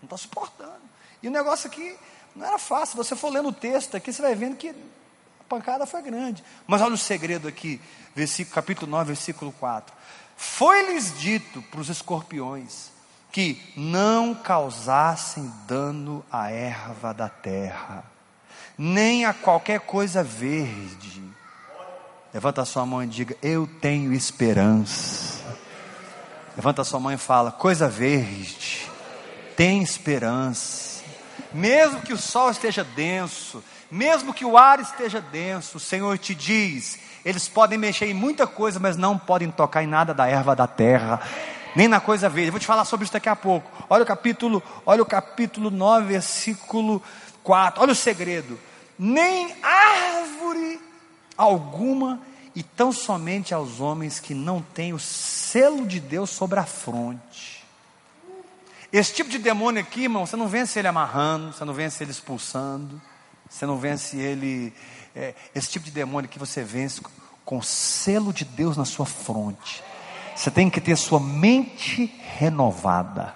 Não 0.00 0.06
está 0.06 0.16
suportando. 0.16 0.80
E 1.22 1.28
o 1.28 1.30
negócio 1.30 1.68
aqui 1.68 1.98
não 2.34 2.46
era 2.46 2.58
fácil. 2.58 2.96
Você 2.96 3.14
for 3.14 3.30
lendo 3.30 3.50
o 3.50 3.52
texto 3.52 3.94
aqui, 3.94 4.10
você 4.10 4.22
vai 4.22 4.34
vendo 4.34 4.56
que 4.56 4.70
a 4.70 5.44
pancada 5.50 5.84
foi 5.84 6.00
grande. 6.00 6.42
Mas 6.66 6.80
olha 6.80 6.94
o 6.94 6.98
segredo 6.98 7.46
aqui, 7.46 7.78
versículo, 8.14 8.54
capítulo 8.54 8.90
9, 8.90 9.08
versículo 9.08 9.52
4. 9.52 9.94
Foi-lhes 10.34 11.18
dito 11.18 11.60
para 11.60 11.80
os 11.80 11.90
escorpiões 11.90 12.95
que 13.36 13.60
não 13.76 14.34
causassem 14.34 15.52
dano 15.68 16.24
à 16.32 16.50
erva 16.50 17.12
da 17.12 17.28
terra, 17.28 18.02
nem 18.78 19.26
a 19.26 19.34
qualquer 19.34 19.80
coisa 19.80 20.24
verde. 20.24 21.22
Levanta 22.32 22.62
a 22.62 22.64
sua 22.64 22.86
mão 22.86 23.02
e 23.02 23.06
diga: 23.06 23.36
Eu 23.42 23.66
tenho 23.66 24.14
esperança. 24.14 25.54
Levanta 26.56 26.80
a 26.80 26.84
sua 26.86 26.98
mão 26.98 27.12
e 27.12 27.18
fala: 27.18 27.52
Coisa 27.52 27.86
verde, 27.86 28.90
tem 29.54 29.82
esperança. 29.82 31.02
Mesmo 31.52 32.00
que 32.00 32.14
o 32.14 32.18
sol 32.18 32.50
esteja 32.50 32.82
denso, 32.82 33.62
mesmo 33.90 34.32
que 34.32 34.46
o 34.46 34.56
ar 34.56 34.80
esteja 34.80 35.20
denso, 35.20 35.76
o 35.76 35.80
Senhor 35.80 36.16
te 36.16 36.34
diz: 36.34 36.98
eles 37.22 37.48
podem 37.48 37.76
mexer 37.76 38.06
em 38.06 38.14
muita 38.14 38.46
coisa, 38.46 38.78
mas 38.78 38.96
não 38.96 39.18
podem 39.18 39.50
tocar 39.50 39.82
em 39.82 39.86
nada 39.88 40.14
da 40.14 40.28
erva 40.28 40.54
da 40.54 40.68
terra, 40.68 41.20
nem 41.76 41.86
na 41.86 42.00
coisa 42.00 42.28
verde. 42.28 42.48
Eu 42.48 42.52
vou 42.52 42.60
te 42.60 42.66
falar 42.66 42.86
sobre 42.86 43.04
isso 43.04 43.12
daqui 43.12 43.28
a 43.28 43.36
pouco. 43.36 43.70
Olha 43.90 44.02
o 44.02 44.06
capítulo, 44.06 44.62
olha 44.86 45.02
o 45.02 45.06
capítulo 45.06 45.70
9, 45.70 46.06
versículo 46.06 47.02
4. 47.44 47.82
Olha 47.82 47.92
o 47.92 47.94
segredo. 47.94 48.58
Nem 48.98 49.54
árvore 49.62 50.80
alguma 51.36 52.18
e 52.54 52.62
tão 52.62 52.90
somente 52.90 53.52
aos 53.52 53.78
homens 53.78 54.18
que 54.18 54.32
não 54.32 54.62
têm 54.62 54.94
o 54.94 54.98
selo 54.98 55.86
de 55.86 56.00
Deus 56.00 56.30
sobre 56.30 56.58
a 56.58 56.64
fronte. 56.64 57.62
Esse 58.90 59.12
tipo 59.12 59.28
de 59.28 59.36
demônio 59.36 59.82
aqui, 59.82 60.04
irmão, 60.04 60.24
você 60.24 60.36
não 60.36 60.48
vence 60.48 60.78
ele 60.78 60.88
amarrando, 60.88 61.52
você 61.52 61.64
não 61.66 61.74
vence 61.74 62.02
ele 62.02 62.10
expulsando, 62.10 63.02
você 63.50 63.66
não 63.66 63.76
vence 63.76 64.16
ele 64.16 64.72
é, 65.14 65.34
esse 65.54 65.68
tipo 65.68 65.84
de 65.84 65.90
demônio 65.90 66.30
que 66.30 66.38
você 66.38 66.62
vence 66.62 67.02
com 67.44 67.58
o 67.58 67.62
selo 67.62 68.32
de 68.32 68.46
Deus 68.46 68.78
na 68.78 68.86
sua 68.86 69.04
fronte. 69.04 69.84
Você 70.36 70.50
tem 70.50 70.68
que 70.68 70.82
ter 70.82 70.96
sua 70.96 71.18
mente 71.18 72.04
renovada. 72.36 73.34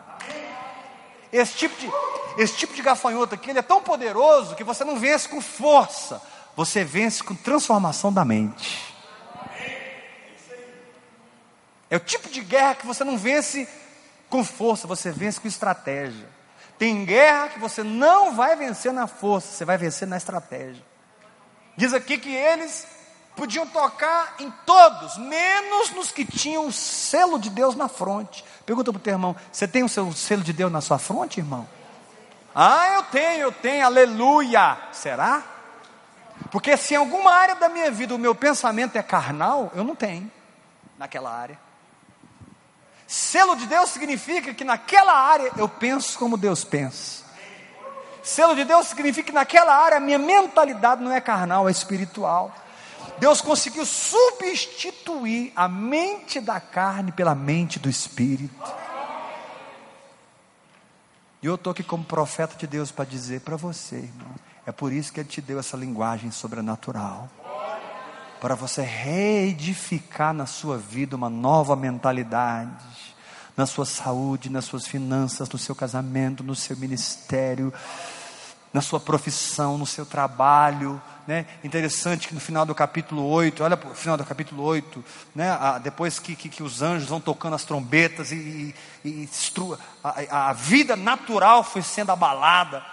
Esse 1.32 1.54
tipo 1.56 1.74
de, 1.80 1.90
esse 2.36 2.54
tipo 2.58 2.74
de 2.74 2.82
gafanhoto 2.82 3.34
aqui, 3.34 3.48
ele 3.48 3.58
é 3.58 3.62
tão 3.62 3.80
poderoso 3.80 4.54
que 4.54 4.62
você 4.62 4.84
não 4.84 4.98
vence 4.98 5.26
com 5.26 5.40
força, 5.40 6.20
você 6.54 6.84
vence 6.84 7.24
com 7.24 7.34
transformação 7.34 8.12
da 8.12 8.22
mente. 8.22 8.94
É 11.88 11.96
o 11.96 12.00
tipo 12.00 12.28
de 12.28 12.42
guerra 12.42 12.74
que 12.74 12.86
você 12.86 13.02
não 13.02 13.16
vence 13.16 13.66
com 14.28 14.44
força, 14.44 14.86
você 14.86 15.10
vence 15.10 15.40
com 15.40 15.48
estratégia. 15.48 16.28
Tem 16.78 17.04
guerra 17.06 17.48
que 17.48 17.58
você 17.58 17.82
não 17.82 18.34
vai 18.34 18.54
vencer 18.56 18.92
na 18.92 19.06
força, 19.06 19.48
você 19.48 19.64
vai 19.64 19.78
vencer 19.78 20.06
na 20.06 20.18
estratégia. 20.18 20.84
Diz 21.76 21.94
aqui 21.94 22.18
que 22.18 22.34
eles 22.34 22.86
podiam 23.40 23.66
tocar 23.66 24.34
em 24.38 24.50
todos, 24.66 25.16
menos 25.16 25.90
nos 25.92 26.12
que 26.12 26.26
tinham 26.26 26.66
o 26.66 26.72
selo 26.72 27.38
de 27.38 27.48
Deus 27.48 27.74
na 27.74 27.88
fronte. 27.88 28.44
Pergunta 28.66 28.92
para 28.92 28.98
o 28.98 29.02
teu 29.02 29.14
irmão: 29.14 29.34
você 29.50 29.66
tem 29.66 29.82
o 29.82 29.88
seu 29.88 30.12
selo 30.12 30.42
de 30.42 30.52
Deus 30.52 30.70
na 30.70 30.82
sua 30.82 30.98
fronte, 30.98 31.40
irmão? 31.40 31.66
Ah, 32.54 32.96
eu 32.96 33.02
tenho, 33.04 33.40
eu 33.40 33.50
tenho, 33.50 33.86
aleluia. 33.86 34.76
Será? 34.92 35.42
Porque 36.50 36.76
se 36.76 36.92
em 36.92 36.98
alguma 36.98 37.32
área 37.32 37.54
da 37.54 37.70
minha 37.70 37.90
vida 37.90 38.14
o 38.14 38.18
meu 38.18 38.34
pensamento 38.34 38.96
é 38.96 39.02
carnal, 39.02 39.72
eu 39.74 39.84
não 39.84 39.94
tenho 39.94 40.30
naquela 40.98 41.34
área. 41.34 41.58
Selo 43.06 43.56
de 43.56 43.66
Deus 43.66 43.88
significa 43.88 44.52
que 44.52 44.64
naquela 44.64 45.14
área 45.14 45.50
eu 45.56 45.66
penso 45.66 46.18
como 46.18 46.36
Deus 46.36 46.62
pensa. 46.62 47.24
Selo 48.22 48.54
de 48.54 48.64
Deus 48.64 48.88
significa 48.88 49.28
que 49.28 49.32
naquela 49.32 49.74
área 49.74 49.96
a 49.96 50.00
minha 50.00 50.18
mentalidade 50.18 51.02
não 51.02 51.10
é 51.10 51.22
carnal, 51.22 51.66
é 51.66 51.72
espiritual. 51.72 52.54
Deus 53.20 53.42
conseguiu 53.42 53.84
substituir 53.84 55.52
a 55.54 55.68
mente 55.68 56.40
da 56.40 56.58
carne 56.58 57.12
pela 57.12 57.34
mente 57.34 57.78
do 57.78 57.88
espírito. 57.88 58.72
E 61.42 61.46
eu 61.46 61.54
estou 61.54 61.70
aqui 61.70 61.82
como 61.82 62.02
profeta 62.02 62.56
de 62.56 62.66
Deus 62.66 62.90
para 62.90 63.04
dizer 63.04 63.42
para 63.42 63.56
você, 63.56 63.96
irmão, 63.96 64.34
é 64.66 64.72
por 64.72 64.90
isso 64.90 65.12
que 65.12 65.20
Ele 65.20 65.28
te 65.28 65.42
deu 65.42 65.58
essa 65.58 65.76
linguagem 65.76 66.30
sobrenatural. 66.30 67.28
Para 68.40 68.54
você 68.54 68.80
reedificar 68.80 70.32
na 70.32 70.46
sua 70.46 70.78
vida 70.78 71.14
uma 71.14 71.28
nova 71.28 71.76
mentalidade, 71.76 73.14
na 73.54 73.66
sua 73.66 73.84
saúde, 73.84 74.48
nas 74.48 74.64
suas 74.64 74.86
finanças, 74.86 75.48
no 75.50 75.58
seu 75.58 75.74
casamento, 75.74 76.42
no 76.42 76.54
seu 76.54 76.74
ministério, 76.76 77.70
na 78.72 78.80
sua 78.80 79.00
profissão, 79.00 79.76
no 79.76 79.86
seu 79.86 80.06
trabalho. 80.06 81.00
Né? 81.26 81.46
Interessante 81.62 82.28
que 82.28 82.34
no 82.34 82.40
final 82.40 82.64
do 82.64 82.74
capítulo 82.74 83.26
8, 83.28 83.62
olha 83.62 83.76
o 83.76 83.94
final 83.94 84.16
do 84.16 84.24
capítulo 84.24 84.62
8, 84.62 85.04
né? 85.34 85.50
Ah, 85.50 85.78
depois 85.78 86.18
que, 86.18 86.34
que, 86.34 86.48
que, 86.48 86.62
os 86.62 86.82
anjos 86.82 87.08
vão 87.08 87.20
tocando 87.20 87.54
as 87.54 87.64
trombetas 87.64 88.32
e, 88.32 88.74
e, 89.04 89.08
e 89.08 89.28
a, 90.02 90.50
a 90.50 90.52
vida 90.52 90.96
natural 90.96 91.62
foi 91.62 91.82
sendo 91.82 92.10
abalada. 92.10 92.84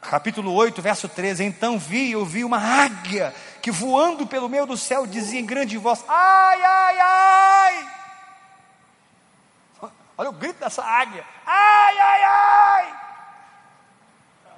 Capítulo 0.00 0.52
8, 0.52 0.80
verso 0.80 1.08
13: 1.08 1.44
Então 1.44 1.78
vi, 1.78 2.12
eu 2.12 2.24
vi 2.24 2.42
uma 2.42 2.58
águia 2.58 3.34
que 3.60 3.70
voando 3.70 4.26
pelo 4.26 4.48
meio 4.48 4.66
do 4.66 4.76
céu 4.76 5.06
dizia 5.06 5.38
em 5.38 5.46
grande 5.46 5.76
voz: 5.76 6.02
Ai, 6.08 6.62
ai, 6.62 6.98
ai! 6.98 7.90
Olha 10.16 10.30
o 10.30 10.32
grito 10.32 10.58
dessa 10.58 10.82
águia: 10.82 11.24
Ai, 11.46 11.98
ai, 11.98 12.22
ai! 12.24 12.99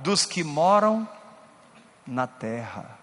Dos 0.02 0.24
que 0.24 0.42
moram 0.42 1.08
na 2.06 2.26
terra. 2.26 2.98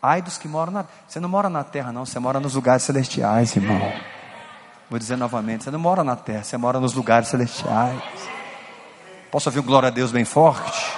Ai 0.00 0.20
dos 0.20 0.36
que 0.36 0.48
moram 0.48 0.72
na 0.72 0.84
Você 1.06 1.20
não 1.20 1.28
mora 1.28 1.48
na 1.48 1.64
terra, 1.64 1.92
não, 1.92 2.04
você 2.04 2.18
mora 2.18 2.40
nos 2.40 2.54
lugares 2.54 2.82
celestiais, 2.82 3.56
irmão. 3.56 3.92
Vou 4.90 4.98
dizer 4.98 5.16
novamente: 5.16 5.64
você 5.64 5.70
não 5.70 5.78
mora 5.78 6.04
na 6.04 6.16
terra, 6.16 6.42
você 6.42 6.56
mora 6.56 6.78
nos 6.78 6.92
lugares 6.92 7.28
celestiais. 7.28 8.02
Posso 9.30 9.48
ouvir 9.48 9.62
glória 9.62 9.88
a 9.88 9.90
Deus 9.90 10.12
bem 10.12 10.24
forte? 10.24 10.92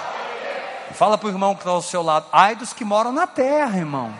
Fala 0.91 1.17
para 1.17 1.27
o 1.27 1.29
irmão 1.29 1.53
que 1.53 1.61
está 1.61 1.71
ao 1.71 1.81
seu 1.81 2.01
lado: 2.01 2.25
ai 2.31 2.55
dos 2.55 2.73
que 2.73 2.83
moram 2.83 3.11
na 3.11 3.27
terra, 3.27 3.77
irmão. 3.77 4.13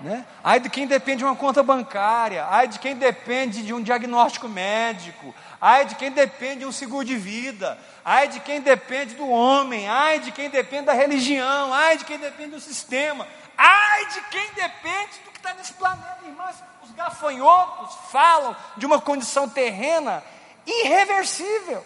Né? 0.00 0.24
Ai 0.42 0.58
de 0.58 0.70
quem 0.70 0.86
depende 0.86 1.18
de 1.18 1.24
uma 1.24 1.36
conta 1.36 1.62
bancária, 1.62 2.46
ai 2.48 2.66
de 2.66 2.78
quem 2.78 2.96
depende 2.96 3.62
de 3.62 3.74
um 3.74 3.82
diagnóstico 3.82 4.48
médico, 4.48 5.34
ai 5.60 5.84
de 5.84 5.94
quem 5.94 6.10
depende 6.10 6.60
de 6.60 6.66
um 6.66 6.72
seguro 6.72 7.04
de 7.04 7.16
vida, 7.16 7.78
ai 8.02 8.26
de 8.28 8.40
quem 8.40 8.62
depende 8.62 9.14
do 9.14 9.28
homem, 9.28 9.86
ai 9.88 10.18
de 10.18 10.32
quem 10.32 10.48
depende 10.48 10.86
da 10.86 10.94
religião, 10.94 11.72
ai 11.74 11.98
de 11.98 12.06
quem 12.06 12.18
depende 12.18 12.52
do 12.52 12.60
sistema, 12.60 13.28
ai 13.58 14.06
de 14.06 14.20
quem 14.22 14.52
depende 14.54 15.18
do 15.22 15.30
que 15.32 15.36
está 15.36 15.52
nesse 15.52 15.74
planeta. 15.74 16.18
Irmãs, 16.24 16.56
os 16.82 16.92
gafanhotos 16.92 17.94
falam 18.10 18.56
de 18.78 18.86
uma 18.86 19.02
condição 19.02 19.46
terrena 19.46 20.24
irreversível. 20.64 21.84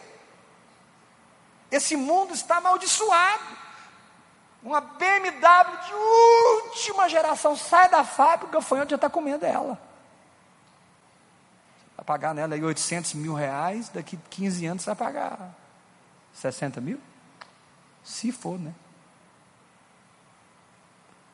Esse 1.68 1.96
mundo 1.96 2.32
está 2.32 2.58
amaldiçoado. 2.58 3.63
Uma 4.64 4.80
BMW 4.80 5.84
de 5.86 5.92
última 5.92 7.06
geração 7.06 7.54
sai 7.54 7.90
da 7.90 8.02
fábrica, 8.02 8.46
o 8.46 8.60
gafanhoto 8.60 8.90
já 8.90 8.96
está 8.96 9.10
comendo 9.10 9.44
ela. 9.44 9.78
Vai 11.94 12.04
pagar 12.06 12.34
nela 12.34 12.54
aí 12.54 12.64
800 12.64 13.12
mil 13.12 13.34
reais, 13.34 13.90
daqui 13.90 14.16
15 14.30 14.64
anos 14.64 14.84
vai 14.86 14.94
pagar 14.94 15.54
60 16.32 16.80
mil? 16.80 16.98
Se 18.02 18.32
for, 18.32 18.58
né? 18.58 18.74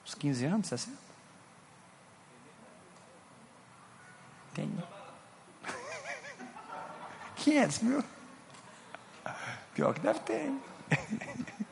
Uns 0.04 0.14
15 0.14 0.44
anos, 0.46 0.66
60? 0.66 0.98
Tenho. 4.54 4.82
500 7.36 7.78
mil? 7.78 8.04
Pior 9.72 9.94
que 9.94 10.00
deve 10.00 10.18
ter. 10.20 10.46
Hein? 10.46 10.62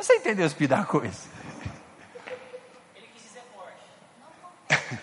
Você 0.00 0.14
entendeu 0.14 0.44
o 0.44 0.46
espírito 0.46 0.70
da 0.70 0.82
coisa? 0.82 1.28
Ele 2.96 3.06
quis 3.12 3.22
dizer 3.22 3.42
forte. 3.54 4.98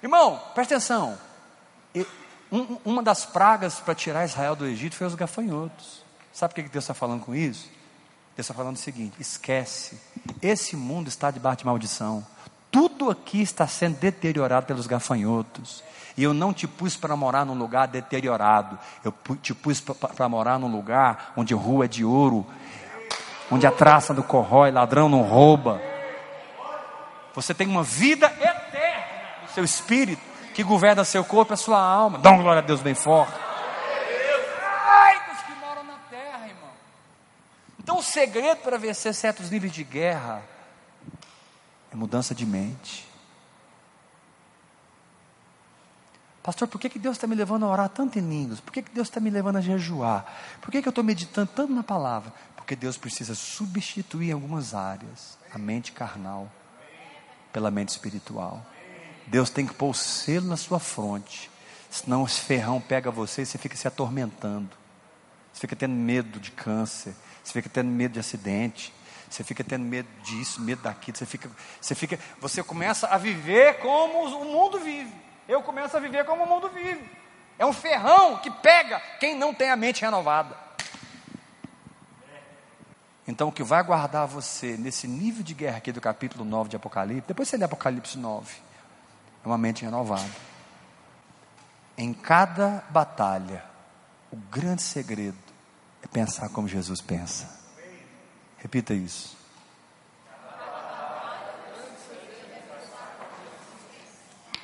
Irmão, 0.00 0.40
presta 0.54 0.76
atenção. 0.76 1.18
uma 2.84 3.02
das 3.02 3.26
pragas 3.26 3.80
para 3.80 3.92
tirar 3.92 4.24
Israel 4.24 4.54
do 4.54 4.64
Egito 4.64 4.94
foi 4.94 5.08
os 5.08 5.16
gafanhotos. 5.16 6.04
Sabe 6.32 6.54
por 6.54 6.62
que 6.62 6.70
Deus 6.70 6.84
está 6.84 6.94
falando 6.94 7.24
com 7.24 7.34
isso? 7.34 7.68
Deus 8.36 8.44
está 8.44 8.54
falando 8.54 8.76
o 8.76 8.78
seguinte: 8.78 9.16
esquece, 9.18 10.00
esse 10.40 10.76
mundo 10.76 11.08
está 11.08 11.32
debaixo 11.32 11.58
de 11.58 11.66
maldição. 11.66 12.24
Tudo 12.70 13.10
aqui 13.10 13.42
está 13.42 13.66
sendo 13.66 13.98
deteriorado 13.98 14.64
pelos 14.66 14.86
gafanhotos. 14.86 15.82
E 16.16 16.22
eu 16.22 16.32
não 16.32 16.52
te 16.52 16.68
pus 16.68 16.96
para 16.96 17.16
morar 17.16 17.44
num 17.44 17.58
lugar 17.58 17.88
deteriorado. 17.88 18.78
Eu 19.04 19.12
te 19.42 19.52
pus 19.52 19.80
para 19.80 20.28
morar 20.28 20.56
num 20.58 20.70
lugar 20.70 21.32
onde 21.36 21.52
rua 21.52 21.86
é 21.86 21.88
de 21.88 22.04
ouro, 22.04 22.46
onde 23.50 23.66
a 23.66 23.70
traça 23.70 24.12
não 24.12 24.22
corrói, 24.22 24.70
ladrão 24.70 25.08
não 25.08 25.22
rouba. 25.22 25.80
Você 27.34 27.52
tem 27.52 27.66
uma 27.66 27.82
vida 27.82 28.26
eterna 28.26 29.42
no 29.42 29.48
seu 29.48 29.64
espírito 29.64 30.22
que 30.54 30.62
governa 30.62 31.04
seu 31.04 31.24
corpo 31.24 31.52
e 31.52 31.54
a 31.54 31.56
sua 31.56 31.78
alma. 31.78 32.18
Dá 32.18 32.30
uma 32.30 32.42
glória 32.42 32.62
a 32.62 32.64
Deus 32.64 32.80
bem 32.80 32.94
forte. 32.94 33.34
Ai 34.86 35.20
dos 35.28 35.42
que 35.42 35.52
moram 35.60 35.84
na 35.84 35.98
terra, 36.08 36.48
irmão. 36.48 36.70
Então 37.78 37.98
o 37.98 38.02
segredo 38.02 38.62
para 38.62 38.78
vencer 38.78 39.12
certos 39.14 39.50
níveis 39.50 39.72
de 39.72 39.84
guerra 39.84 40.42
é 41.92 41.96
mudança 41.96 42.34
de 42.34 42.46
mente. 42.46 43.06
Pastor, 46.46 46.68
por 46.68 46.80
que, 46.80 46.88
que 46.88 47.00
Deus 47.00 47.16
está 47.16 47.26
me 47.26 47.34
levando 47.34 47.64
a 47.64 47.68
orar 47.68 47.88
tanto 47.88 48.20
em 48.20 48.22
línguas? 48.22 48.60
Por 48.60 48.72
que, 48.72 48.80
que 48.80 48.92
Deus 48.92 49.08
está 49.08 49.18
me 49.18 49.30
levando 49.30 49.56
a 49.56 49.60
jejuar? 49.60 50.24
Por 50.60 50.70
que, 50.70 50.80
que 50.80 50.86
eu 50.86 50.90
estou 50.90 51.02
meditando 51.02 51.50
tanto 51.52 51.72
na 51.72 51.82
palavra? 51.82 52.32
Porque 52.54 52.76
Deus 52.76 52.96
precisa 52.96 53.34
substituir 53.34 54.28
em 54.28 54.32
algumas 54.32 54.72
áreas 54.72 55.36
a 55.52 55.58
mente 55.58 55.90
carnal 55.90 56.48
pela 57.52 57.68
mente 57.68 57.88
espiritual. 57.88 58.64
Deus 59.26 59.50
tem 59.50 59.66
que 59.66 59.74
pôr 59.74 59.90
o 59.90 59.94
selo 59.94 60.46
na 60.46 60.56
sua 60.56 60.78
fronte, 60.78 61.50
senão 61.90 62.24
esse 62.24 62.40
ferrão 62.42 62.80
pega 62.80 63.10
você 63.10 63.42
e 63.42 63.46
você 63.46 63.58
fica 63.58 63.76
se 63.76 63.88
atormentando. 63.88 64.70
Você 65.52 65.62
fica 65.62 65.74
tendo 65.74 65.94
medo 65.94 66.38
de 66.38 66.52
câncer, 66.52 67.12
você 67.42 67.54
fica 67.54 67.68
tendo 67.68 67.90
medo 67.90 68.12
de 68.12 68.20
acidente, 68.20 68.94
você 69.28 69.42
fica 69.42 69.64
tendo 69.64 69.84
medo 69.84 70.08
disso, 70.22 70.60
medo 70.60 70.82
daquilo, 70.82 71.18
você 71.18 71.26
fica, 71.26 71.50
você 71.80 71.94
fica, 71.96 72.20
você 72.40 72.62
começa 72.62 73.08
a 73.08 73.18
viver 73.18 73.80
como 73.80 74.28
o 74.28 74.44
mundo 74.44 74.78
vive 74.78 75.25
eu 75.48 75.62
começo 75.62 75.96
a 75.96 76.00
viver 76.00 76.24
como 76.24 76.44
o 76.44 76.48
mundo 76.48 76.68
vive. 76.68 77.08
É 77.58 77.64
um 77.64 77.72
ferrão 77.72 78.38
que 78.38 78.50
pega 78.50 79.00
quem 79.18 79.34
não 79.34 79.54
tem 79.54 79.70
a 79.70 79.76
mente 79.76 80.02
renovada. 80.02 80.56
Então, 83.28 83.48
o 83.48 83.52
que 83.52 83.62
vai 83.62 83.82
guardar 83.82 84.26
você 84.26 84.76
nesse 84.76 85.08
nível 85.08 85.42
de 85.42 85.52
guerra 85.52 85.78
aqui 85.78 85.90
do 85.90 86.00
capítulo 86.00 86.44
9 86.44 86.70
de 86.70 86.76
Apocalipse, 86.76 87.26
depois 87.26 87.48
você 87.48 87.56
lê 87.56 87.64
Apocalipse 87.64 88.16
9, 88.16 88.56
é 89.44 89.48
uma 89.48 89.58
mente 89.58 89.84
renovada. 89.84 90.30
Em 91.98 92.12
cada 92.12 92.84
batalha, 92.90 93.64
o 94.30 94.36
grande 94.36 94.82
segredo 94.82 95.38
é 96.02 96.06
pensar 96.06 96.50
como 96.50 96.68
Jesus 96.68 97.00
pensa. 97.00 97.48
Repita 98.58 98.94
isso. 98.94 99.35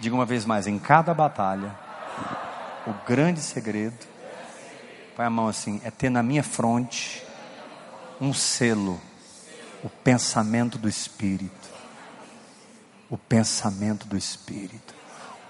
Diga 0.03 0.17
uma 0.17 0.27
vez 0.27 0.45
mais: 0.45 0.67
em 0.67 0.81
cada 0.81 1.15
batalha, 1.15 1.73
o 2.85 2.93
grande 3.07 3.41
segredo, 3.41 3.97
põe 5.15 5.25
a 5.25 5.31
mão 5.31 5.47
assim, 5.47 5.81
é 5.85 5.93
ter 5.93 6.11
na 6.11 6.25
minha 6.25 6.43
fronte 6.43 7.25
um 8.21 8.35
selo, 8.35 9.01
o 9.81 9.89
pensamento 9.89 10.77
do 10.77 10.89
Espírito. 10.89 11.71
O 13.09 13.17
pensamento 13.17 14.05
do 14.05 14.17
Espírito. 14.17 14.93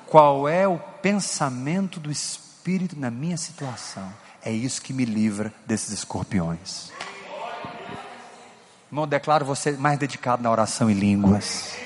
Qual 0.06 0.46
é 0.46 0.68
o 0.68 0.78
pensamento 1.00 1.98
do 1.98 2.10
Espírito 2.10 2.94
na 3.00 3.10
minha 3.10 3.38
situação? 3.38 4.12
É 4.44 4.52
isso 4.52 4.82
que 4.82 4.92
me 4.92 5.06
livra 5.06 5.50
desses 5.64 5.92
escorpiões. 5.92 6.92
Irmão, 8.90 9.08
declaro 9.08 9.46
você 9.46 9.72
mais 9.72 9.98
dedicado 9.98 10.42
na 10.42 10.50
oração 10.50 10.90
em 10.90 10.94
línguas. 10.94 11.81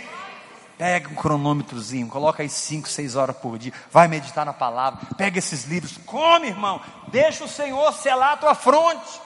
Pega 0.79 1.09
um 1.09 1.15
cronômetrozinho, 1.15 2.07
coloca 2.09 2.43
aí 2.43 2.49
5, 2.49 2.87
6 2.89 3.17
horas 3.17 3.37
por 3.37 3.59
dia, 3.59 3.73
vai 3.91 4.09
meditar 4.09 4.45
na 4.45 4.53
palavra, 4.53 5.01
pega 5.17 5.39
esses 5.39 5.65
livros, 5.65 5.99
come, 6.05 6.49
irmão, 6.49 6.81
deixa 7.09 7.45
o 7.45 7.49
Senhor 7.49 7.93
selar 7.95 8.33
a 8.33 8.37
tua 8.37 8.55
fronte. 8.55 9.21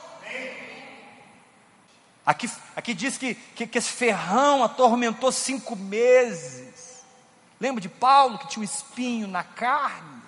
Aqui, 2.24 2.48
aqui 2.76 2.94
diz 2.94 3.18
que, 3.18 3.34
que, 3.34 3.66
que 3.66 3.78
esse 3.78 3.90
ferrão 3.90 4.62
atormentou 4.62 5.32
cinco 5.32 5.74
meses. 5.74 7.02
Lembra 7.58 7.80
de 7.80 7.88
Paulo 7.88 8.38
que 8.38 8.46
tinha 8.48 8.60
um 8.60 8.64
espinho 8.64 9.26
na 9.26 9.42
carne? 9.42 10.20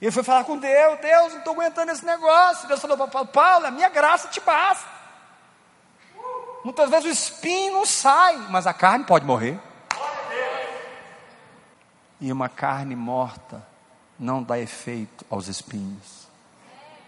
Ele 0.00 0.12
foi 0.12 0.22
falar 0.22 0.44
com 0.44 0.56
Deus: 0.56 1.00
Deus, 1.00 1.32
não 1.32 1.38
estou 1.40 1.54
aguentando 1.54 1.90
esse 1.90 2.04
negócio. 2.04 2.68
Deus 2.68 2.80
falou 2.80 2.96
para 2.96 3.08
Paulo: 3.08 3.28
Paulo, 3.28 3.66
a 3.66 3.70
minha 3.70 3.88
graça 3.88 4.28
te 4.28 4.40
basta. 4.40 4.97
Muitas 6.68 6.90
vezes 6.90 7.06
o 7.06 7.08
espinho 7.08 7.72
não 7.72 7.86
sai, 7.86 8.36
mas 8.50 8.66
a 8.66 8.74
carne 8.74 9.02
pode 9.02 9.24
morrer. 9.24 9.58
E 12.20 12.30
uma 12.30 12.46
carne 12.50 12.94
morta 12.94 13.66
não 14.18 14.42
dá 14.42 14.58
efeito 14.58 15.24
aos 15.30 15.48
espinhos. 15.48 16.28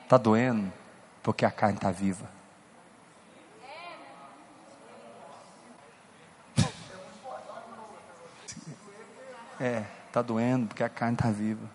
Está 0.02 0.16
doendo 0.16 0.72
porque 1.22 1.44
a 1.44 1.50
carne 1.50 1.76
está 1.76 1.90
viva. 1.90 2.26
É, 9.60 9.84
está 10.06 10.22
doendo 10.22 10.68
porque 10.68 10.82
a 10.82 10.88
carne 10.88 11.16
está 11.16 11.30
viva. 11.30 11.68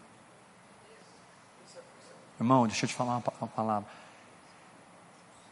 Irmão, 2.39 2.65
deixa 2.65 2.85
eu 2.85 2.89
te 2.89 2.95
falar 2.95 3.21
uma 3.39 3.47
palavra 3.47 3.87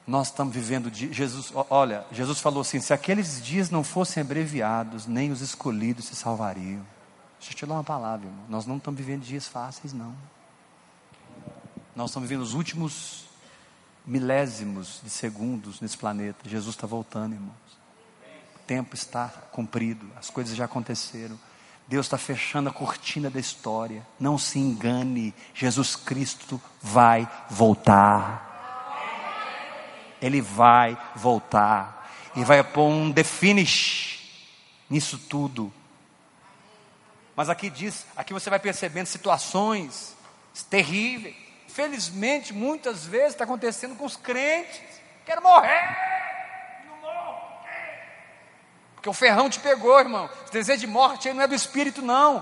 nós 0.06 0.28
estamos 0.28 0.54
vivendo 0.54 0.92
de 0.92 1.12
Jesus, 1.14 1.54
olha, 1.70 2.06
Jesus 2.12 2.40
falou 2.40 2.62
assim: 2.62 2.82
se 2.82 2.94
aqueles 2.94 3.42
dias 3.42 3.70
não 3.70 3.84
fossem 3.84 4.22
abreviados, 4.22 5.08
nem 5.08 5.32
os 5.32 5.42
escolhidos 5.42 6.06
se 6.06 6.16
salvariam. 6.16 6.86
Deixa 7.40 7.54
eu 7.54 7.58
te 7.58 7.66
dar 7.66 7.76
uma 7.76 7.84
palavra, 7.84 8.28
irmão. 8.28 8.46
Nós 8.50 8.66
não 8.66 8.78
estamos 8.78 8.98
vivendo 8.98 9.24
dias 9.24 9.48
fáceis, 9.48 9.94
não. 9.94 10.16
Nós 11.96 12.10
estamos 12.10 12.28
vivendo 12.28 12.42
os 12.42 12.54
últimos 12.54 13.26
milésimos 14.06 15.00
de 15.04 15.10
segundos 15.10 15.80
nesse 15.80 15.98
planeta. 15.98 16.50
Jesus 16.50 16.76
está 16.76 16.88
voltando, 16.88 17.34
irmãos. 17.34 17.54
O 18.56 18.60
tempo 18.66 18.96
está 18.96 19.28
cumprido, 19.52 20.06
as 20.18 20.30
coisas 20.30 20.56
já 20.56 20.66
aconteceram. 20.66 21.38
Deus 21.88 22.06
está 22.06 22.18
fechando 22.18 22.70
a 22.70 22.74
cortina 22.74 23.30
da 23.30 23.40
história. 23.40 24.06
Não 24.20 24.38
se 24.38 24.58
engane, 24.58 25.34
Jesus 25.54 25.96
Cristo 25.96 26.60
vai 26.82 27.30
voltar. 27.50 28.53
Ele 30.24 30.40
vai 30.40 30.98
voltar 31.14 32.10
e 32.34 32.46
vai 32.46 32.64
pôr 32.64 32.88
um 32.88 33.12
the 33.12 33.26
finish 33.26 34.22
nisso 34.90 35.18
tudo. 35.18 35.72
Mas 37.36 37.50
aqui 37.50 37.70
diz, 37.70 38.08
aqui 38.16 38.32
você 38.32 38.50
vai 38.50 38.58
percebendo 38.58 39.08
situações 39.08 40.16
terríveis. 40.70 41.36
Felizmente, 41.68 42.54
muitas 42.54 43.06
vezes 43.06 43.30
está 43.30 43.44
acontecendo 43.44 43.98
com 43.98 44.06
os 44.06 44.16
crentes. 44.16 44.80
Quero 45.26 45.42
morrer. 45.44 45.90
Não 46.88 47.02
morro. 47.02 47.42
Porque 48.96 49.10
o 49.10 49.14
ferrão 49.14 49.50
te 49.50 49.60
pegou, 49.60 50.00
irmão. 50.00 50.30
Esse 50.44 50.54
desejo 50.54 50.80
de 50.80 50.88
morte 50.88 51.28
aí 51.28 51.34
não 51.34 51.44
é 51.44 51.48
do 51.48 51.56
espírito, 51.56 52.02
não. 52.02 52.42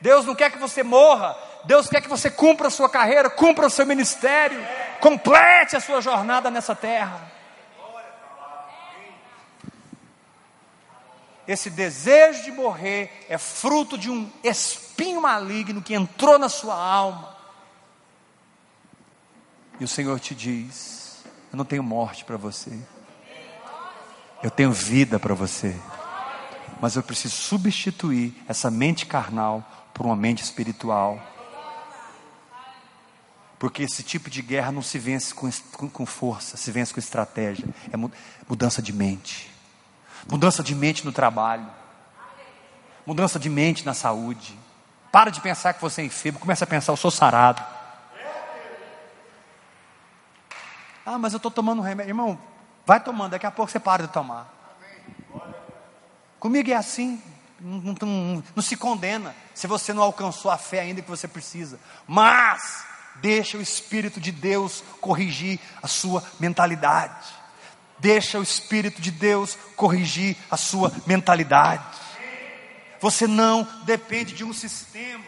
Deus 0.00 0.24
não 0.24 0.34
quer 0.34 0.50
que 0.50 0.58
você 0.58 0.82
morra. 0.82 1.36
Deus 1.64 1.90
quer 1.90 2.00
que 2.00 2.08
você 2.08 2.30
cumpra 2.30 2.68
a 2.68 2.70
sua 2.70 2.88
carreira, 2.88 3.28
cumpra 3.28 3.66
o 3.66 3.70
seu 3.70 3.84
ministério, 3.84 4.64
complete 5.00 5.76
a 5.76 5.80
sua 5.80 6.00
jornada 6.00 6.50
nessa 6.50 6.74
terra. 6.74 7.38
Esse 11.48 11.70
desejo 11.70 12.42
de 12.42 12.52
morrer 12.52 13.24
é 13.26 13.38
fruto 13.38 13.96
de 13.96 14.10
um 14.10 14.30
espinho 14.44 15.22
maligno 15.22 15.80
que 15.80 15.94
entrou 15.94 16.38
na 16.38 16.50
sua 16.50 16.74
alma. 16.74 17.34
E 19.80 19.84
o 19.84 19.88
Senhor 19.88 20.20
te 20.20 20.34
diz: 20.34 21.24
Eu 21.50 21.56
não 21.56 21.64
tenho 21.64 21.82
morte 21.82 22.22
para 22.22 22.36
você, 22.36 22.78
eu 24.42 24.50
tenho 24.50 24.70
vida 24.70 25.18
para 25.18 25.32
você, 25.34 25.74
mas 26.82 26.96
eu 26.96 27.02
preciso 27.02 27.34
substituir 27.34 28.34
essa 28.46 28.70
mente 28.70 29.06
carnal 29.06 29.64
por 29.94 30.04
uma 30.04 30.16
mente 30.16 30.42
espiritual. 30.42 31.18
Porque 33.58 33.82
esse 33.82 34.02
tipo 34.02 34.30
de 34.30 34.40
guerra 34.40 34.70
não 34.70 34.82
se 34.82 34.98
vence 34.98 35.34
com, 35.34 35.50
com, 35.88 36.06
força, 36.06 36.56
se 36.56 36.70
vence 36.70 36.94
com 36.94 37.00
estratégia. 37.00 37.68
É 37.92 37.96
mudança 38.48 38.80
de 38.80 38.92
mente. 38.92 39.50
Mudança 40.30 40.62
de 40.62 40.74
mente 40.74 41.04
no 41.04 41.12
trabalho. 41.12 41.66
Mudança 43.04 43.38
de 43.38 43.48
mente 43.48 43.84
na 43.84 43.94
saúde. 43.94 44.56
Para 45.10 45.30
de 45.30 45.40
pensar 45.40 45.72
que 45.72 45.80
você 45.80 46.02
é 46.02 46.04
enfermo, 46.04 46.38
começa 46.38 46.64
a 46.64 46.66
pensar, 46.68 46.92
eu 46.92 46.96
sou 46.96 47.10
sarado. 47.10 47.64
Ah, 51.04 51.18
mas 51.18 51.32
eu 51.32 51.38
estou 51.38 51.50
tomando 51.50 51.80
remédio. 51.80 52.10
Irmão, 52.10 52.38
vai 52.84 53.00
tomando, 53.00 53.30
daqui 53.30 53.46
a 53.46 53.50
pouco 53.50 53.72
você 53.72 53.80
para 53.80 54.06
de 54.06 54.12
tomar. 54.12 54.54
Comigo 56.38 56.70
é 56.70 56.74
assim. 56.74 57.20
Não, 57.58 57.94
não, 58.00 58.44
não, 58.54 58.62
se 58.62 58.76
condena 58.76 59.34
se 59.52 59.66
você 59.66 59.92
não 59.92 60.02
alcançou 60.02 60.48
a 60.48 60.56
fé 60.56 60.80
ainda 60.80 61.02
que 61.02 61.10
você 61.10 61.26
precisa. 61.26 61.80
Mas 62.06 62.84
deixa 63.20 63.56
o 63.56 63.62
Espírito 63.62 64.20
de 64.20 64.32
Deus 64.32 64.82
corrigir 65.00 65.58
a 65.82 65.88
sua 65.88 66.22
mentalidade. 66.38 67.26
Deixa 67.98 68.38
o 68.38 68.42
Espírito 68.42 69.00
de 69.00 69.10
Deus 69.10 69.58
corrigir 69.76 70.36
a 70.50 70.56
sua 70.56 70.92
mentalidade. 71.06 71.84
Você 73.00 73.26
não 73.26 73.66
depende 73.84 74.34
de 74.34 74.44
um 74.44 74.52
sistema. 74.52 75.24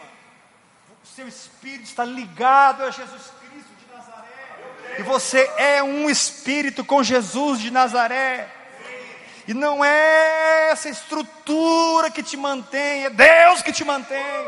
O 1.03 1.07
seu 1.15 1.27
espírito 1.27 1.83
está 1.83 2.03
ligado 2.03 2.83
a 2.83 2.91
Jesus 2.91 3.31
Cristo 3.39 3.69
de 3.79 3.95
Nazaré. 3.95 4.95
E 4.99 5.03
você 5.03 5.49
é 5.57 5.81
um 5.81 6.09
espírito 6.09 6.83
com 6.83 7.03
Jesus 7.03 7.59
de 7.59 7.71
Nazaré. 7.71 8.49
E 9.47 9.53
não 9.53 9.83
é 9.83 10.69
essa 10.71 10.89
estrutura 10.89 12.11
que 12.11 12.21
te 12.21 12.37
mantém, 12.37 13.05
é 13.05 13.09
Deus 13.09 13.61
que 13.61 13.73
te 13.73 13.83
mantém. 13.83 14.45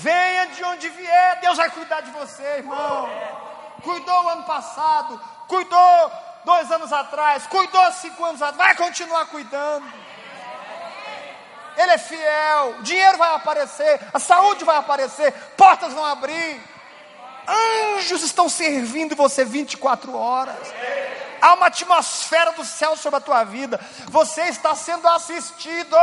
Venha 0.00 0.46
de 0.46 0.64
onde 0.64 0.88
vier, 0.88 1.40
Deus 1.42 1.58
vai 1.58 1.70
cuidar 1.70 2.00
de 2.00 2.10
você, 2.10 2.42
irmão. 2.42 3.06
Cuidou 3.82 4.28
ano 4.30 4.44
passado, 4.44 5.20
cuidou 5.46 6.12
dois 6.42 6.72
anos 6.72 6.90
atrás, 6.90 7.46
cuidou 7.46 7.92
cinco 7.92 8.24
anos 8.24 8.40
atrás, 8.40 8.56
vai 8.56 8.88
continuar 8.88 9.26
cuidando. 9.26 9.86
Ele 11.76 11.92
é 11.92 11.98
fiel, 11.98 12.76
o 12.78 12.82
dinheiro 12.82 13.18
vai 13.18 13.34
aparecer, 13.34 14.00
a 14.12 14.18
saúde 14.18 14.64
vai 14.64 14.78
aparecer, 14.78 15.32
portas 15.54 15.92
vão 15.92 16.06
abrir. 16.06 16.58
Anjos 17.98 18.22
estão 18.22 18.48
servindo 18.48 19.14
você 19.14 19.44
24 19.44 20.16
horas. 20.16 20.56
Há 21.42 21.54
uma 21.54 21.66
atmosfera 21.66 22.52
do 22.52 22.64
céu 22.64 22.96
sobre 22.96 23.18
a 23.18 23.20
tua 23.20 23.44
vida. 23.44 23.78
Você 24.08 24.42
está 24.44 24.74
sendo 24.74 25.06
assistido. 25.08 25.96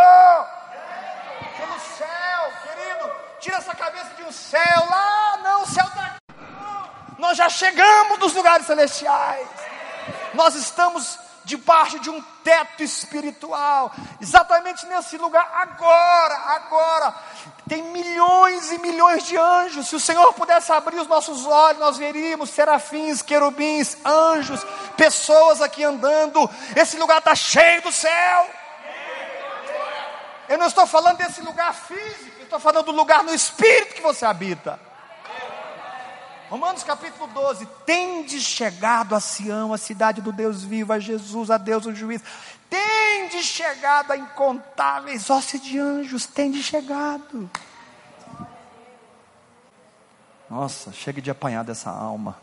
Tira 3.40 3.58
essa 3.58 3.76
cabeça 3.76 4.16
de 4.16 4.24
um 4.24 4.32
céu 4.32 4.88
lá, 4.90 5.40
não, 5.44 5.64
o 5.64 5.68
céu 5.68 5.86
daqui. 5.96 6.18
Nós 7.18 7.38
já 7.38 7.50
chegamos 7.50 8.20
nos 8.20 8.34
lugares 8.34 8.66
celestiais. 8.66 9.48
Nós 10.34 10.56
estamos 10.56 11.20
debaixo 11.48 11.98
de 12.00 12.10
um 12.10 12.22
teto 12.44 12.84
espiritual, 12.84 13.90
exatamente 14.20 14.86
nesse 14.86 15.18
lugar, 15.18 15.50
agora, 15.54 16.36
agora. 16.36 17.16
Tem 17.70 17.82
milhões 17.84 18.70
e 18.72 18.78
milhões 18.80 19.24
de 19.24 19.38
anjos. 19.38 19.88
Se 19.88 19.96
o 19.96 20.00
Senhor 20.00 20.34
pudesse 20.34 20.74
abrir 20.74 21.00
os 21.00 21.08
nossos 21.08 21.46
olhos, 21.46 21.80
nós 21.80 21.98
veríamos 21.98 22.50
serafins, 22.50 23.22
querubins, 23.22 23.98
anjos, 24.06 24.62
pessoas 24.98 25.62
aqui 25.62 25.86
andando. 25.86 26.50
Esse 26.76 26.98
lugar 26.98 27.20
está 27.20 27.34
cheio 27.34 27.82
do 27.82 27.94
céu. 27.94 28.50
Eu 30.50 30.58
não 30.58 30.68
estou 30.68 30.86
falando 30.86 31.18
desse 31.18 31.42
lugar 31.42 31.74
físico, 31.74 32.37
estou 32.48 32.60
falando 32.60 32.86
do 32.86 32.92
lugar 32.92 33.24
no 33.24 33.34
espírito 33.34 33.96
que 33.96 34.02
você 34.02 34.26
habita. 34.26 34.80
Romanos 36.50 36.84
capítulo 36.84 37.28
12: 37.28 37.66
Tende 37.86 38.40
chegado 38.40 39.14
a 39.14 39.20
Sião, 39.20 39.74
a 39.74 39.78
cidade 39.78 40.22
do 40.22 40.32
Deus 40.32 40.64
vivo, 40.64 40.94
a 40.94 41.00
Jesus, 41.00 41.52
a 41.52 41.58
Deus 41.58 41.86
o 41.86 41.94
juiz. 41.94 42.22
Tende 42.70 43.44
chegado 43.44 44.12
a 44.12 44.18
incontáveis 44.18 45.30
ossos 45.30 45.62
de 45.62 45.78
anjos, 45.78 46.26
tende 46.26 46.64
chegado. 46.64 47.50
Nossa, 50.50 50.94
chega 50.94 51.22
de 51.22 51.30
apanhar 51.30 51.64
dessa 51.64 51.90
alma. 51.90 52.38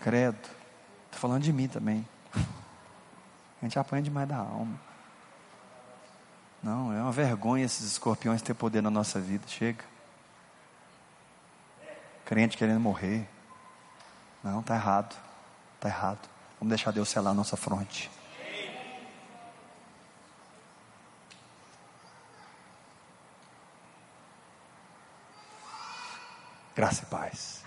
Credo. 0.00 0.38
Estou 1.06 1.20
falando 1.20 1.42
de 1.42 1.52
mim 1.52 1.68
também. 1.68 2.06
A 2.34 3.64
gente 3.64 3.78
apanha 3.78 4.02
demais 4.02 4.28
da 4.28 4.36
alma. 4.36 4.87
Não, 6.62 6.92
é 6.92 7.00
uma 7.00 7.12
vergonha 7.12 7.64
esses 7.64 7.92
escorpiões 7.92 8.42
ter 8.42 8.54
poder 8.54 8.82
na 8.82 8.90
nossa 8.90 9.20
vida. 9.20 9.46
Chega 9.46 9.84
crente 12.28 12.58
querendo 12.58 12.80
morrer. 12.80 13.26
Não, 14.44 14.60
está 14.60 14.74
errado. 14.74 15.16
Está 15.76 15.88
errado. 15.88 16.28
Vamos 16.60 16.68
deixar 16.68 16.90
Deus 16.90 17.08
selar 17.08 17.30
a 17.30 17.34
nossa 17.34 17.56
fronte. 17.56 18.10
Graça 26.76 27.02
e 27.02 27.06
paz. 27.06 27.57